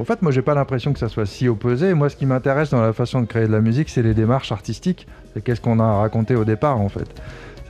En 0.00 0.04
fait, 0.04 0.22
moi, 0.22 0.30
j'ai 0.30 0.42
pas 0.42 0.54
l'impression 0.54 0.92
que 0.92 0.98
ça 1.00 1.08
soit 1.08 1.26
si 1.26 1.48
opposé. 1.48 1.92
Moi, 1.92 2.08
ce 2.08 2.16
qui 2.16 2.24
m'intéresse 2.24 2.70
dans 2.70 2.80
la 2.80 2.92
façon 2.92 3.20
de 3.20 3.26
créer 3.26 3.46
de 3.48 3.52
la 3.52 3.60
musique, 3.60 3.88
c'est 3.88 4.02
les 4.02 4.14
démarches 4.14 4.52
artistiques. 4.52 5.08
C'est 5.34 5.42
qu'est-ce 5.42 5.60
qu'on 5.60 5.80
a 5.80 5.98
raconté 5.98 6.36
au 6.36 6.44
départ, 6.44 6.80
en 6.80 6.88
fait. 6.88 7.08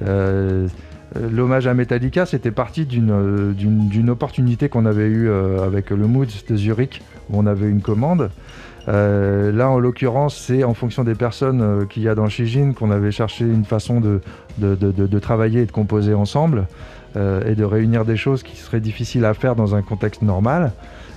Euh, 0.03 0.69
euh, 1.17 1.31
L'hommage 1.33 1.67
à 1.67 1.73
Metallica, 1.73 2.27
c'était 2.27 2.51
parti 2.51 2.85
d'une 2.85 3.11
euh, 3.11 4.09
opportunité 4.09 4.69
qu'on 4.69 4.85
avait 4.85 5.07
eue 5.07 5.31
avec 5.31 5.89
le 5.89 6.07
Moods 6.07 6.27
de 6.47 6.57
Zurich, 6.57 7.01
où 7.31 7.39
on 7.39 7.47
avait 7.47 7.69
une 7.69 7.81
commande. 7.81 8.31
Là, 8.87 9.69
en 9.69 9.79
l'occurrence, 9.79 10.37
c'est 10.37 10.65
en 10.65 10.73
fonction 10.73 11.05
des 11.05 11.15
personnes 11.15 11.87
qu'il 11.89 12.03
y 12.03 12.09
a 12.09 12.15
dans 12.15 12.29
Shijin 12.29 12.73
qu'on 12.73 12.91
avait 12.91 13.11
cherché 13.11 13.45
une 13.45 13.67
façon 13.67 14.01
de, 14.01 15.19
travailler 15.19 15.63
et 15.63 15.67
de 15.67 15.73
composer 15.73 16.15
ensemble 16.15 16.67
et 17.15 17.55
de 17.55 17.65
réunir 17.65 18.07
des 18.07 18.17
choses 18.17 18.43
qui 18.43 18.57
seraient 18.57 18.81
difficiles 18.81 19.27
à 19.27 19.35
faire 19.35 19.57
dans 19.57 19.75
un 19.75 19.83
contexte 19.83 20.23
normal. 20.23 20.73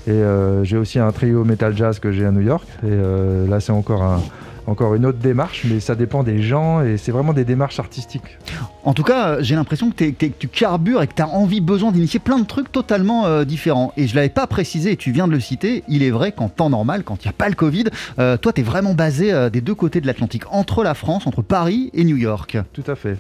Et 0.08 0.12
euh, 0.12 0.64
j'ai 0.64 0.78
aussi 0.78 1.00
un 1.00 1.12
trio 1.12 1.44
metal 1.44 1.76
jazz 1.78 2.00
que 2.00 2.12
j'ai 2.12 2.26
à 2.26 2.32
New 2.32 2.42
York. 2.42 2.68
Et 2.84 2.88
euh, 2.90 3.48
là, 3.48 3.60
c'est 3.60 3.72
encore, 3.72 4.02
un, 4.02 4.20
encore 4.66 4.96
une 4.96 5.06
autre 5.06 5.20
démarche, 5.20 5.64
mais 5.70 5.80
ça 5.80 5.94
dépend 5.94 6.24
des 6.24 6.42
gens 6.42 6.82
et 6.82 6.98
c'est 6.98 7.12
vraiment 7.12 7.34
des 7.34 7.46
démarches 7.46 7.80
artistiques. 7.80 8.38
En 8.84 8.94
tout 8.96 9.04
cas, 9.04 9.42
j'ai 9.44 9.54
l'impression 9.54 9.92
que, 9.92 9.96
t'es- 9.96 10.12
t'es- 10.12 10.30
que 10.30 10.38
tu 10.40 10.48
carbures 10.48 11.04
et 11.04 11.08
que 11.08 11.14
tu 11.14 11.22
as 11.22 11.28
envie, 11.28 11.62
besoin 11.62 11.92
d'initier 11.92 12.20
plein 12.20 12.40
de 12.40 12.46
trucs 12.46 12.72
totalement 12.72 13.28
euh, 13.28 13.46
différents. 13.46 13.94
Et 13.96 14.08
je 14.08 14.16
l'avais 14.16 14.30
pas 14.30 14.48
précisé, 14.48 14.94
et 14.94 14.98
tu 14.98 15.12
viens 15.12 15.28
de 15.28 15.34
le 15.34 15.40
citer, 15.40 15.84
il 15.88 16.02
est 16.02 16.10
vrai 16.10 16.32
qu'en 16.32 16.50
temps 16.50 16.72
normal, 16.72 17.04
quand 17.04 17.24
il 17.24 17.28
n'y 17.28 17.30
a 17.30 17.34
pas 17.34 17.50
le 17.50 17.56
Covid, 17.56 17.86
toi, 18.18 18.54
tu 18.54 18.62
es 18.62 18.64
vraiment 18.64 18.96
basé 18.96 19.50
des 19.52 19.62
deux 19.62 19.76
côtés 19.76 20.02
de 20.02 20.08
l'Atlantique, 20.08 20.44
entre 20.52 20.84
la 20.84 20.96
France, 20.96 21.28
entre 21.28 21.44
Paris 21.44 21.92
et 21.94 22.04
New 22.06 22.18
York. 22.18 22.58
Tout 22.74 22.84
à 22.88 22.96
fait. 22.96 23.18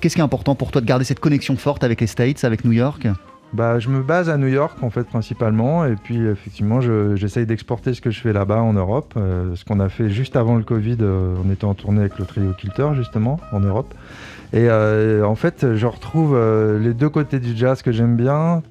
Qu'est-ce 0.00 0.14
qui 0.14 0.20
est 0.20 0.24
important 0.24 0.54
pour 0.54 0.70
toi 0.70 0.80
de 0.80 0.86
garder 0.86 1.04
cette 1.04 1.20
connexion 1.20 1.56
forte 1.56 1.84
avec 1.84 2.00
les 2.00 2.06
States, 2.06 2.44
avec 2.44 2.64
New 2.64 2.72
York? 2.72 3.06
Bah, 3.54 3.78
je 3.78 3.88
me 3.88 4.02
base 4.02 4.28
à 4.28 4.36
New 4.36 4.46
York 4.48 4.76
en 4.82 4.90
fait 4.90 5.04
principalement. 5.04 5.84
Et 5.86 5.94
puis 5.96 6.18
effectivement 6.26 6.80
je- 6.80 7.16
j'essaye 7.16 7.46
d'exporter 7.46 7.94
ce 7.94 8.00
que 8.00 8.10
je 8.10 8.20
fais 8.20 8.32
là-bas 8.32 8.60
en 8.60 8.74
Europe, 8.74 9.14
euh, 9.16 9.54
ce 9.56 9.64
qu'on 9.64 9.80
a 9.80 9.88
fait 9.88 10.10
juste 10.10 10.36
avant 10.36 10.56
le 10.56 10.64
Covid, 10.64 10.98
euh, 11.00 11.34
on 11.44 11.50
était 11.50 11.64
en 11.64 11.74
tournée 11.74 12.00
avec 12.00 12.18
le 12.18 12.26
trio 12.26 12.52
Kilter 12.52 12.88
justement 12.94 13.40
en 13.52 13.60
Europe. 13.60 13.94
Et 14.52 14.68
euh, 14.68 15.24
en 15.24 15.34
fait 15.34 15.74
je 15.76 15.86
retrouve 15.86 16.34
euh, 16.36 16.78
les 16.78 16.92
deux 16.92 17.08
côtés 17.08 17.38
du 17.40 17.56
jazz 17.56 17.80
que 17.82 17.90
j'aime 17.92 18.16
bien 18.16 18.62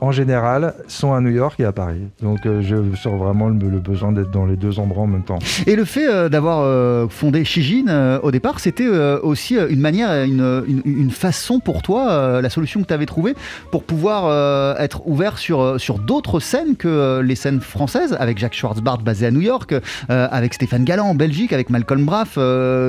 en 0.00 0.12
général 0.12 0.74
sont 0.88 1.12
à 1.12 1.20
New 1.20 1.30
York 1.30 1.58
et 1.60 1.64
à 1.64 1.72
Paris. 1.72 2.02
Donc 2.22 2.46
euh, 2.46 2.62
je 2.62 2.76
sens 2.96 3.18
vraiment 3.18 3.48
le, 3.48 3.68
le 3.68 3.78
besoin 3.78 4.12
d'être 4.12 4.30
dans 4.30 4.46
les 4.46 4.56
deux 4.56 4.78
endroits 4.78 5.04
en 5.04 5.06
même 5.06 5.24
temps. 5.24 5.38
Et 5.66 5.76
le 5.76 5.84
fait 5.84 6.08
euh, 6.08 6.28
d'avoir 6.28 6.60
euh, 6.60 7.08
fondé 7.08 7.44
Shijin 7.44 8.18
au 8.22 8.30
départ, 8.30 8.60
c'était 8.60 8.88
aussi 8.88 9.56
une 9.56 9.80
manière, 9.80 10.24
une, 10.24 11.10
façon 11.10 11.60
pour 11.60 11.82
toi, 11.82 12.40
la 12.42 12.50
solution 12.50 12.82
que 12.82 12.86
tu 12.86 12.94
avais 12.94 13.06
trouvée 13.06 13.34
pour 13.70 13.84
pouvoir 13.84 14.78
être 14.80 15.06
ouvert 15.06 15.38
sur, 15.38 15.80
sur 15.80 15.98
d'autres 15.98 16.40
scènes 16.40 16.76
que 16.76 17.20
les 17.20 17.34
scènes 17.34 17.60
françaises, 17.60 18.16
avec 18.18 18.38
Jacques 18.38 18.54
Schwartzbart 18.54 18.98
basé 18.98 19.26
à 19.26 19.30
New 19.30 19.40
York, 19.40 19.74
avec 20.08 20.54
Stéphane 20.54 20.84
Galland 20.84 21.06
en 21.08 21.14
Belgique, 21.14 21.52
avec 21.52 21.70
Malcolm 21.70 22.04
Braff, 22.04 22.38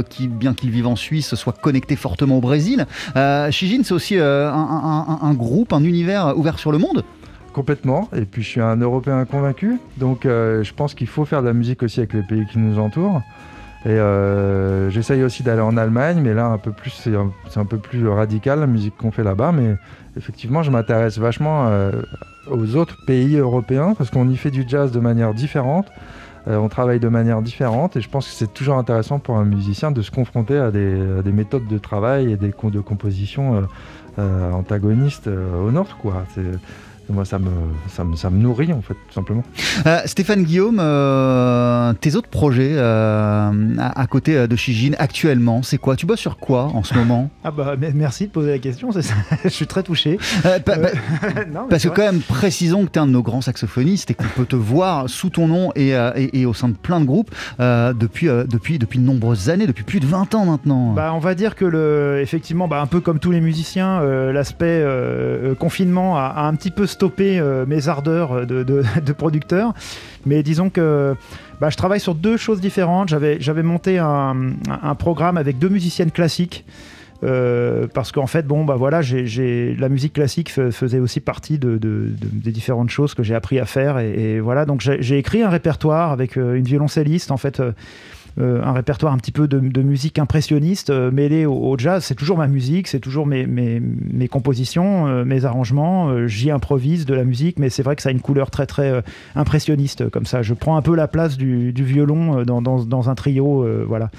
qui, 0.10 0.28
bien 0.28 0.54
qu'il 0.54 0.72
vive 0.72 0.88
en 0.88 0.96
Suisse, 0.96 1.36
soit 1.36 1.54
connecté 1.54 1.96
fortement 1.96 2.38
au 2.38 2.41
Brésil. 2.41 2.86
Shijin, 3.15 3.82
c'est 3.84 3.93
aussi 3.93 4.17
un 4.17 5.34
groupe, 5.34 5.74
un 5.74 5.84
univers 5.84 6.38
ouvert 6.38 6.60
sur 6.60 6.72
le 6.72 6.78
monde. 6.78 6.96
Complètement. 7.58 8.08
Et 8.15 8.26
puis 8.26 8.43
je 8.43 8.50
suis 8.50 8.62
un 8.62 8.76
Européen 8.76 9.26
convaincu. 9.26 9.80
Donc 9.98 10.28
euh, 10.28 10.63
je 10.63 10.76
pense 10.76 10.93
qu'il 10.93 11.08
faut 11.08 11.26
faire 11.26 11.41
de 11.41 11.48
la 11.48 11.54
musique 11.54 11.82
aussi 11.82 12.00
avec 12.00 12.13
les 12.13 12.22
pays 12.22 12.46
qui 12.46 12.60
nous 12.60 12.78
entourent. 12.78 13.24
Et 13.84 13.89
euh, 13.89 14.91
j'essaye 14.91 15.24
aussi 15.24 15.41
d'aller 15.41 15.62
en 15.62 15.76
Allemagne, 15.76 16.22
mais 16.22 16.36
là 16.36 16.46
un 16.46 16.60
peu 16.60 16.72
plus, 16.72 16.91
c'est 16.91 17.15
un, 17.15 17.65
peu 17.65 17.78
plus 17.80 18.08
radical 18.08 18.60
la 18.60 18.67
musique 18.67 18.96
qu'on 18.96 19.10
fait 19.10 19.24
là-bas. 19.24 19.54
Mais 19.54 19.76
effectivement, 20.15 20.62
je 20.62 20.70
m'intéresse 20.70 21.17
vachement 21.17 21.65
euh, 21.65 21.93
aux 22.48 22.76
autres 22.76 22.96
pays 23.08 23.38
européens 23.38 23.96
parce 23.98 24.12
qu'on 24.12 24.30
y 24.30 24.38
fait 24.38 24.52
du 24.52 24.63
jazz 24.67 24.91
de 24.91 25.00
manière 25.00 25.34
différente, 25.34 25.88
on 26.46 26.70
travaille 26.70 27.00
de 27.00 27.10
manière 27.10 27.41
différente 27.41 27.98
et 27.98 28.02
je 28.02 28.08
pense 28.08 28.28
que 28.28 28.34
c'est 28.34 28.54
toujours 28.54 28.78
intéressant 28.78 29.20
pour 29.20 29.36
un 29.36 29.43
musicien 29.43 29.91
de 29.91 30.02
se 30.02 30.12
confronter 30.12 30.58
à 30.58 30.72
des, 30.72 31.32
méthodes 31.34 31.67
de 31.67 31.78
travail 31.78 32.32
et 32.32 32.38
des 32.38 32.54
de 32.63 32.80
composition 32.80 33.67
antagonistes 34.17 35.28
au 35.28 35.72
nôtre. 35.72 35.98
Quoi. 35.98 36.24
Moi, 37.10 37.26
ça 37.26 37.39
me, 37.39 37.50
ça, 37.89 38.04
me, 38.04 38.15
ça 38.15 38.30
me 38.30 38.38
nourrit, 38.38 38.74
en 38.74 38.82
fait, 38.82 38.93
tout 38.93 39.13
simplement. 39.13 39.43
Euh, 39.86 40.00
Stéphane 40.06 40.43
Guillaume, 40.43 40.80
euh, 40.80 41.93
tes 41.93 42.15
autres 42.15 42.30
projets 42.30 42.72
euh, 42.74 43.52
à, 43.80 44.02
à 44.02 44.08
côté 44.08 44.48
de 44.48 44.56
Shijin 44.56 44.91
actuellement, 45.00 45.63
c'est 45.63 45.78
quoi? 45.78 45.96
Tu 45.96 46.06
bosses 46.06 46.20
sur 46.20 46.38
quoi 46.38 46.63
en 46.74 46.84
ce 46.84 46.93
moment? 46.93 47.30
Ah 47.43 47.52
bah 47.52 47.76
me- 47.78 47.91
merci 47.93 48.28
de 48.28 48.32
poser 48.32 48.52
la 48.52 48.60
question, 48.60 48.91
c'est 48.91 49.02
ça. 49.04 49.13
je 49.43 49.50
suis 49.50 49.67
très 49.67 49.84
touché. 49.84 50.17
Euh, 50.46 50.60
pa- 50.60 50.78
pa- 50.78 50.89
Non, 51.54 51.62
mais 51.63 51.70
Parce 51.70 51.84
que 51.84 51.88
vrai. 51.89 51.96
quand 51.96 52.12
même, 52.12 52.20
précisons 52.22 52.86
que 52.86 52.91
tu 52.91 53.00
es 53.00 53.02
un 53.02 53.08
de 53.08 53.12
nos 53.12 53.22
grands 53.24 53.39
saxophonistes 53.41 54.12
et 54.12 54.13
qu'on 54.15 54.26
peut 54.36 54.46
te 54.46 54.56
voir 54.58 55.10
sous 55.10 55.30
ton 55.30 55.48
nom 55.48 55.72
et, 55.76 55.96
euh, 55.96 56.12
et- 56.15 56.41
et 56.41 56.46
au 56.46 56.54
sein 56.54 56.67
de 56.70 56.76
plein 56.76 57.00
de 57.00 57.06
groupes 57.06 57.34
euh, 57.62 57.93
depuis, 57.93 58.28
euh, 58.28 58.43
depuis, 58.43 58.80
depuis 58.80 59.00
de 59.00 59.06
nombreuses 59.06 59.50
années, 59.50 59.65
depuis 59.67 59.84
plus 59.86 60.00
de 60.02 60.06
20 60.06 60.36
ans 60.36 60.46
maintenant. 60.46 60.93
Bah, 60.93 61.12
on 61.13 61.20
va 61.20 61.36
dire 61.36 61.56
que 61.56 61.63
le, 61.65 62.20
effectivement, 62.22 62.67
bah, 62.67 62.82
un 62.82 62.88
peu 62.88 63.00
comme 63.00 63.20
tous 63.20 63.32
les 63.32 63.39
musiciens, 63.41 64.02
euh, 64.02 64.34
l'aspect 64.34 64.84
confinement 65.60 66.17
a, 66.17 66.22
a 66.24 66.43
un 66.48 66.56
petit 66.56 66.72
peu 66.72 66.86
stoppé 66.97 67.39
euh, 67.39 67.65
mes 67.67 67.89
ardeurs 67.89 68.47
de, 68.47 68.63
de- 68.63 69.13
producteur. 69.13 69.73
Mais 70.25 70.41
disons 70.41 70.69
que 70.71 71.15
bah, 71.62 71.69
je 71.69 71.77
travaille 71.77 71.99
sur 71.99 72.15
deux 72.15 72.38
choses 72.38 72.60
différentes. 72.60 73.10
J'avais, 73.10 73.63
monté 73.63 73.99
un, 73.99 74.36
programme 74.97 75.38
avec 75.38 75.60
deux 75.60 75.69
musiciennes 75.69 76.12
classiques. 76.12 76.65
euh, 77.23 77.88
parce 77.93 78.12
qu'en 78.12 78.27
fait, 78.27 78.45
bon, 78.45 78.63
bah 78.65 78.75
voilà, 78.75 79.01
la 79.01 79.89
musique 79.89 80.13
classique 80.13 80.49
faisait 80.51 80.99
aussi 80.99 81.19
partie 81.19 81.57
de, 81.60 81.71
de- 81.77 82.10
de- 82.10 82.29
des 82.45 82.51
différentes 82.51 82.89
choses 82.89 83.13
que 83.13 83.23
j'ai 83.23 83.36
appris 83.36 83.60
à 83.60 83.65
faire. 83.65 83.97
Et, 83.99 84.39
voilà, 84.39 84.65
donc 84.65 84.81
j'ai, 84.81 85.17
écrit 85.17 85.41
un 85.43 85.49
répertoire 85.49 86.12
avec 86.12 86.38
euh, 86.38 86.55
une 86.55 86.65
violoncelliste, 86.65 87.31
en 87.31 87.38
fait, 87.38 87.60
euh, 87.60 87.71
euh, 87.71 87.71
un 88.39 88.71
répertoire 88.73 89.13
un 89.13 89.17
petit 89.17 89.32
peu 89.32 89.47
de, 89.47 89.82
musique 89.82 90.19
impressionniste 90.19 90.89
euh, 90.89 91.12
mêlé 91.12 91.45
au, 91.45 91.76
jazz. 91.78 92.04
C'est 92.04 92.15
toujours 92.15 92.38
ma 92.38 92.47
musique, 92.47 92.88
c'est 92.88 93.00
toujours 93.00 93.26
mes, 93.26 93.45
mes, 93.47 94.28
compositions, 94.28 95.08
euh, 95.08 95.26
mes 95.26 95.45
arrangements. 95.45 96.10
euh, 96.10 96.28
J'y 96.28 96.52
improvise 96.52 97.06
de 97.06 97.13
la 97.13 97.23
musique, 97.23 97.58
mais 97.60 97.69
c'est 97.69 97.84
vrai 97.84 97.95
que 97.95 98.02
ça 98.02 98.10
a 98.10 98.12
une 98.12 98.21
couleur 98.21 98.52
très 98.52 98.65
très 98.65 98.91
euh, 98.91 99.02
impressionniste 99.36 100.10
comme 100.10 100.26
ça. 100.26 100.41
Je 100.43 100.54
prends 100.54 100.78
un 100.78 100.82
peu 100.82 100.95
la 100.95 101.08
place 101.08 101.38
du, 101.38 101.71
violon 101.71 102.39
euh, 102.39 102.45
dans, 102.45 102.62
dans- 102.62 102.84
dans 102.84 103.10
un 103.10 103.15
trio, 103.15 103.63
euh, 103.63 103.86
voilà. 103.88 104.10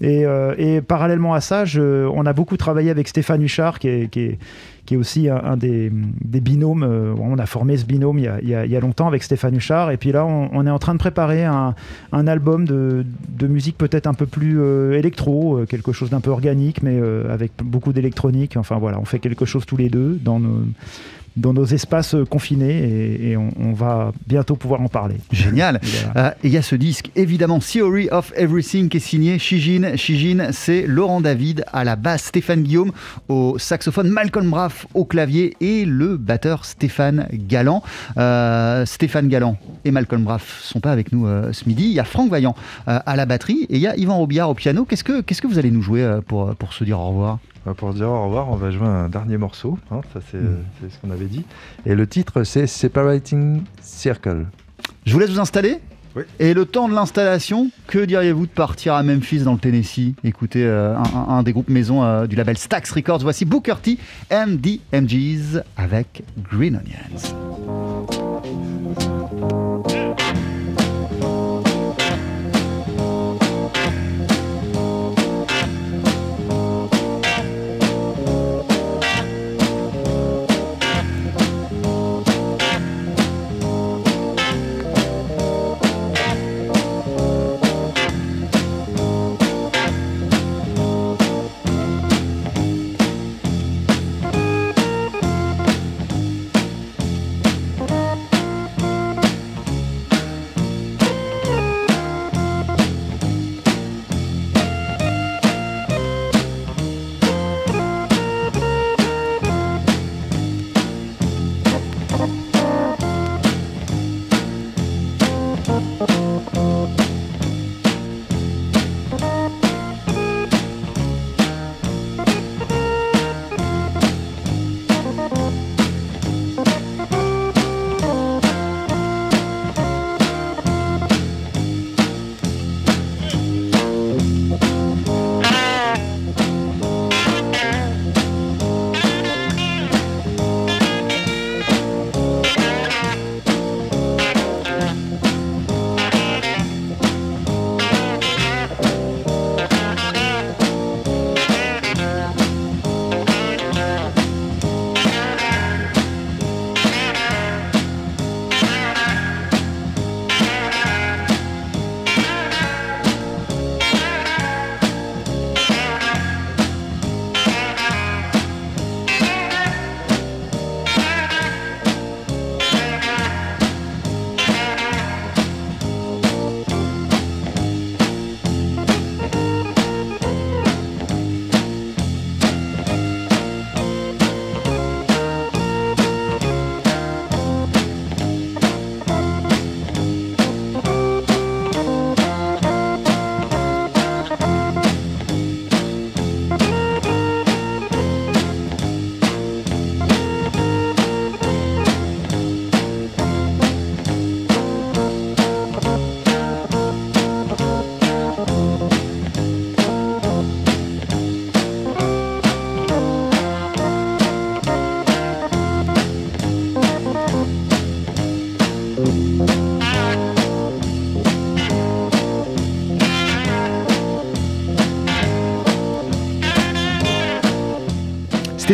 Et, 0.00 0.24
euh, 0.24 0.54
et 0.56 0.80
parallèlement 0.80 1.34
à 1.34 1.40
ça, 1.40 1.64
on 1.76 2.24
a 2.24 2.32
beaucoup 2.32 2.56
travaillé 2.56 2.90
avec 2.90 3.08
Stéphane 3.08 3.42
Huchard, 3.42 3.78
qui 3.78 3.88
est, 3.88 4.38
aussi 4.96 5.28
un, 5.28 5.56
des, 5.56 5.90
binômes. 5.90 6.82
euh, 6.82 7.14
on 7.20 7.38
a 7.38 7.46
formé 7.46 7.76
ce 7.76 7.84
binôme 7.84 8.18
il 8.18 8.48
y 8.48 8.54
a, 8.54 8.80
longtemps 8.80 9.06
avec 9.06 9.22
Stéphane 9.22 9.54
Huchard. 9.54 9.90
Et 9.90 9.98
puis 9.98 10.10
là, 10.10 10.24
on, 10.26 10.66
est 10.66 10.70
en 10.70 10.78
train 10.78 10.94
de 10.94 10.98
préparer 10.98 11.44
un, 11.44 11.74
album 12.12 12.64
de, 12.64 13.04
de 13.28 13.46
musique 13.46 13.76
peut-être 13.76 14.06
un 14.06 14.14
peu 14.14 14.26
plus 14.26 14.58
euh, 14.58 14.98
électro, 14.98 15.60
quelque 15.68 15.92
chose 15.92 16.10
d'un 16.10 16.20
peu 16.20 16.30
organique, 16.30 16.82
mais 16.82 16.98
avec 17.28 17.52
beaucoup 17.62 17.92
d'électronique. 17.92 18.56
Enfin 18.56 18.78
voilà, 18.78 18.98
on 18.98 19.04
fait 19.04 19.18
quelque 19.18 19.44
chose 19.44 19.66
tous 19.66 19.76
les 19.76 19.90
deux 19.90 20.18
dans 20.22 20.40
nos, 20.40 20.64
dans 21.36 21.52
nos 21.52 21.64
espaces 21.64 22.16
confinés 22.28 22.78
et, 22.78 23.30
et 23.30 23.36
on, 23.36 23.50
on 23.58 23.72
va 23.72 24.12
bientôt 24.26 24.56
pouvoir 24.56 24.80
en 24.80 24.88
parler. 24.88 25.16
Génial. 25.32 25.80
Euh, 26.16 26.30
et 26.42 26.48
il 26.48 26.52
y 26.52 26.56
a 26.56 26.62
ce 26.62 26.74
disque, 26.74 27.10
évidemment, 27.14 27.58
Theory 27.58 28.08
of 28.10 28.32
Everything, 28.34 28.88
qui 28.88 28.96
est 28.96 29.00
signé 29.00 29.38
Shijin. 29.38 29.96
Shijin, 29.96 30.48
c'est 30.52 30.86
Laurent 30.86 31.20
David 31.20 31.64
à 31.72 31.84
la 31.84 31.94
basse, 31.94 32.24
Stéphane 32.24 32.62
Guillaume 32.62 32.90
au 33.28 33.58
saxophone, 33.58 34.08
Malcolm 34.08 34.50
Braff 34.50 34.86
au 34.94 35.04
clavier 35.04 35.56
et 35.60 35.84
le 35.84 36.16
batteur 36.16 36.64
Stéphane 36.64 37.28
Galland. 37.32 37.82
Euh, 38.16 38.86
Stéphane 38.86 39.28
Galland 39.28 39.56
et 39.84 39.90
Malcolm 39.90 40.24
Braff 40.24 40.60
sont 40.62 40.80
pas 40.80 40.90
avec 40.90 41.12
nous 41.12 41.26
euh, 41.26 41.52
ce 41.52 41.68
midi. 41.68 41.84
Il 41.84 41.92
y 41.92 42.00
a 42.00 42.04
Franck 42.04 42.30
Vaillant 42.30 42.56
à 42.86 43.14
la 43.14 43.26
batterie 43.26 43.66
et 43.68 43.76
il 43.76 43.80
y 43.80 43.86
a 43.86 43.96
Yvan 43.96 44.16
Robillard 44.16 44.50
au 44.50 44.54
piano. 44.54 44.84
Qu'est-ce 44.84 45.04
que, 45.04 45.20
qu'est-ce 45.20 45.42
que 45.42 45.46
vous 45.46 45.58
allez 45.58 45.70
nous 45.70 45.82
jouer 45.82 46.18
pour, 46.26 46.54
pour 46.56 46.72
se 46.72 46.82
dire 46.82 46.98
au 46.98 47.08
revoir? 47.08 47.38
Pour 47.76 47.92
dire 47.94 48.08
au 48.08 48.24
revoir, 48.24 48.48
on 48.50 48.56
va 48.56 48.70
jouer 48.70 48.86
un 48.86 49.08
dernier 49.08 49.36
morceau, 49.36 49.78
hein, 49.90 50.00
ça 50.12 50.20
c'est 50.30 50.38
Mm. 50.38 50.58
c'est 50.80 50.90
ce 50.92 50.98
qu'on 51.00 51.10
avait 51.10 51.26
dit. 51.26 51.44
Et 51.86 51.94
le 51.94 52.06
titre 52.06 52.42
c'est 52.44 52.66
Separating 52.66 53.62
Circle. 53.82 54.46
Je 55.06 55.12
vous 55.12 55.18
laisse 55.18 55.30
vous 55.30 55.40
installer 55.40 55.78
Oui. 56.16 56.22
Et 56.40 56.54
le 56.54 56.64
temps 56.64 56.88
de 56.88 56.94
l'installation, 56.94 57.70
que 57.86 57.98
diriez-vous 58.04 58.46
de 58.46 58.50
partir 58.50 58.94
à 58.94 59.02
Memphis 59.02 59.42
dans 59.44 59.52
le 59.52 59.58
Tennessee? 59.58 60.14
Écoutez 60.24 60.64
euh, 60.66 60.96
un 61.28 61.42
des 61.44 61.52
groupes 61.52 61.68
maison 61.68 62.02
euh, 62.02 62.26
du 62.26 62.34
label 62.34 62.56
Stax 62.58 62.90
Records. 62.92 63.20
Voici 63.20 63.44
Booker 63.44 63.74
T 63.82 63.98
and 64.32 64.56
the 64.62 64.80
MGs 64.92 65.62
avec 65.76 66.22
Green 66.50 66.76
Onions. 66.76 69.09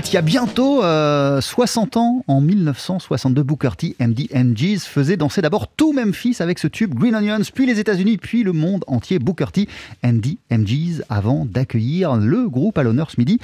Il 0.09 0.15
y 0.15 0.19
a 0.19 0.23
bientôt 0.23 0.83
60 0.83 1.97
ans, 1.97 2.25
en 2.27 2.41
1962, 2.41 3.43
Booker 3.43 3.71
T, 3.77 3.97
MGs 4.01 4.81
faisait 4.81 5.17
danser 5.17 5.43
d'abord 5.43 5.69
tout 5.69 5.93
Memphis 5.93 6.37
avec 6.39 6.59
ce 6.59 6.69
tube 6.69 6.95
Green 6.95 7.15
Onions, 7.15 7.43
puis 7.53 7.67
les 7.67 7.81
États-Unis, 7.81 8.17
puis 8.17 8.43
le 8.43 8.53
monde 8.53 8.85
entier. 8.87 9.19
Booker 9.19 9.47
T, 9.53 9.69
MGs, 10.05 11.03
avant 11.11 11.45
d'accueillir 11.45 12.17
le 12.17 12.49
groupe 12.49 12.79
à 12.79 12.83
l'honneur 12.83 13.11
ce 13.11 13.17
midi 13.19 13.39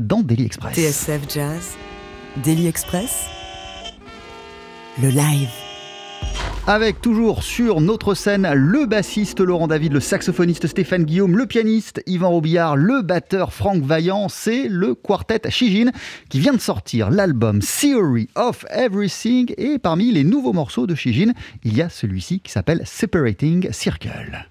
dans 0.00 0.22
Daily 0.22 0.46
Express. 0.46 0.74
TSF 0.74 1.20
Jazz, 1.32 1.74
Daily 2.42 2.66
Express, 2.66 3.26
le 5.00 5.08
live. 5.08 5.65
Avec 6.68 7.00
toujours 7.00 7.44
sur 7.44 7.80
notre 7.80 8.14
scène 8.14 8.50
le 8.52 8.86
bassiste 8.86 9.38
Laurent 9.38 9.68
David, 9.68 9.92
le 9.92 10.00
saxophoniste 10.00 10.66
Stéphane 10.66 11.04
Guillaume, 11.04 11.36
le 11.36 11.46
pianiste 11.46 12.02
Yvan 12.06 12.30
Robillard, 12.30 12.74
le 12.74 13.02
batteur 13.02 13.52
Franck 13.52 13.84
Vaillant, 13.84 14.28
c'est 14.28 14.66
le 14.68 14.96
quartet 14.96 15.48
Shijin 15.48 15.92
qui 16.28 16.40
vient 16.40 16.54
de 16.54 16.60
sortir 16.60 17.10
l'album 17.10 17.60
Theory 17.60 18.28
of 18.34 18.64
Everything 18.70 19.54
et 19.58 19.78
parmi 19.78 20.10
les 20.10 20.24
nouveaux 20.24 20.52
morceaux 20.52 20.88
de 20.88 20.96
Shijin, 20.96 21.34
il 21.62 21.76
y 21.76 21.82
a 21.82 21.88
celui-ci 21.88 22.40
qui 22.40 22.50
s'appelle 22.50 22.82
Separating 22.84 23.70
Circle. 23.70 24.48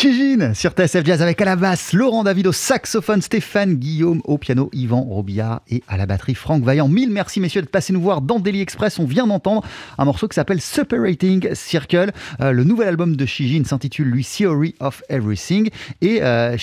Chigine 0.00 0.54
sur 0.54 0.70
TSF 0.70 1.04
Jazz 1.04 1.20
avec 1.20 1.42
à 1.42 1.44
la 1.44 1.56
basse 1.56 1.92
Laurent 1.92 2.24
David 2.24 2.46
au 2.46 2.52
saxophone, 2.52 3.20
Stéphane 3.20 3.74
Guillaume 3.74 4.22
au 4.24 4.38
piano, 4.38 4.70
Yvan 4.72 5.02
Robillard 5.02 5.60
et 5.68 5.82
à 5.88 5.98
la 5.98 6.06
batterie 6.06 6.34
Franck 6.34 6.64
Vaillant. 6.64 6.88
Mille 6.88 7.10
merci 7.10 7.38
messieurs 7.38 7.60
d'être 7.60 7.70
passés 7.70 7.92
nous 7.92 8.00
voir 8.00 8.22
dans 8.22 8.40
Daily 8.40 8.62
Express. 8.62 8.98
On 8.98 9.04
vient 9.04 9.26
d'entendre 9.26 9.62
un 9.98 10.04
morceau 10.06 10.26
qui 10.26 10.36
s'appelle 10.36 10.62
Separating 10.62 11.52
Circle. 11.52 12.12
Euh, 12.40 12.52
le 12.52 12.64
nouvel 12.64 12.88
album 12.88 13.14
de 13.14 13.26
Chigine 13.26 13.66
s'intitule 13.66 14.08
lui 14.08 14.24
Theory 14.24 14.74
of 14.80 15.02
Everything 15.10 15.68
et 16.00 16.20
euh, 16.22 16.56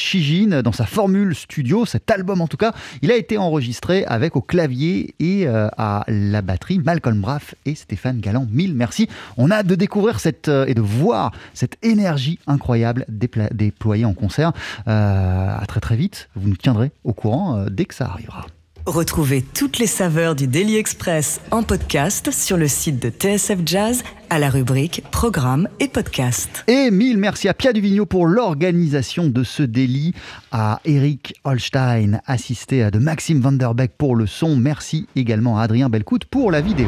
dans 0.63 0.71
sa 0.71 0.87
formule 0.87 1.35
studio, 1.35 1.85
cet 1.85 2.09
album 2.09 2.41
en 2.41 2.47
tout 2.47 2.57
cas, 2.57 2.73
il 3.03 3.11
a 3.11 3.15
été 3.15 3.37
enregistré 3.37 4.03
avec 4.05 4.35
au 4.35 4.41
clavier 4.41 5.13
et 5.19 5.47
euh, 5.47 5.67
à 5.77 6.05
la 6.07 6.41
batterie 6.41 6.79
Malcolm 6.79 7.21
Braff 7.21 7.53
et 7.67 7.75
Stéphane 7.75 8.19
Galland. 8.19 8.47
Mille 8.51 8.73
merci. 8.73 9.07
On 9.37 9.51
a 9.51 9.57
hâte 9.57 9.67
de 9.67 9.75
découvrir 9.75 10.19
cette 10.19 10.47
et 10.47 10.73
de 10.73 10.81
voir 10.81 11.33
cette 11.53 11.77
énergie 11.83 12.39
incroyable 12.47 13.05
déployée 13.51 14.05
en 14.05 14.13
concert. 14.13 14.53
à 14.85 15.63
très 15.67 15.79
très 15.79 15.95
vite. 15.95 16.29
Vous 16.35 16.49
nous 16.49 16.55
tiendrez 16.55 16.91
au 17.03 17.13
courant 17.13 17.65
dès 17.69 17.85
que 17.85 17.95
ça 17.95 18.05
arrivera. 18.05 18.45
Retrouvez 18.87 19.41
toutes 19.41 19.79
les 19.79 19.85
saveurs 19.85 20.33
du 20.33 20.47
Daily 20.47 20.77
Express 20.77 21.41
en 21.51 21.61
podcast 21.61 22.31
sur 22.31 22.55
le 22.55 22.69
site 22.69 23.01
de 23.01 23.09
TSF 23.09 23.59
Jazz 23.65 24.01
à 24.29 24.39
la 24.39 24.49
rubrique 24.49 25.03
Programme 25.11 25.67
et 25.81 25.89
Podcast. 25.89 26.63
Et 26.67 26.89
mille 26.89 27.17
merci 27.17 27.49
à 27.49 27.53
Pia 27.53 27.73
Duvigneau 27.73 28.05
pour 28.05 28.27
l'organisation 28.27 29.27
de 29.27 29.43
ce 29.43 29.61
délit, 29.61 30.13
à 30.53 30.79
Eric 30.85 31.35
Holstein, 31.43 32.21
assisté 32.25 32.81
à 32.81 32.89
de 32.89 32.99
Maxime 32.99 33.41
Vanderbeck 33.41 33.91
pour 33.97 34.15
le 34.15 34.25
son. 34.25 34.55
Merci 34.55 35.05
également 35.17 35.59
à 35.59 35.63
Adrien 35.63 35.89
Belcout 35.89 36.23
pour 36.23 36.49
la 36.49 36.61
vidéo. 36.61 36.87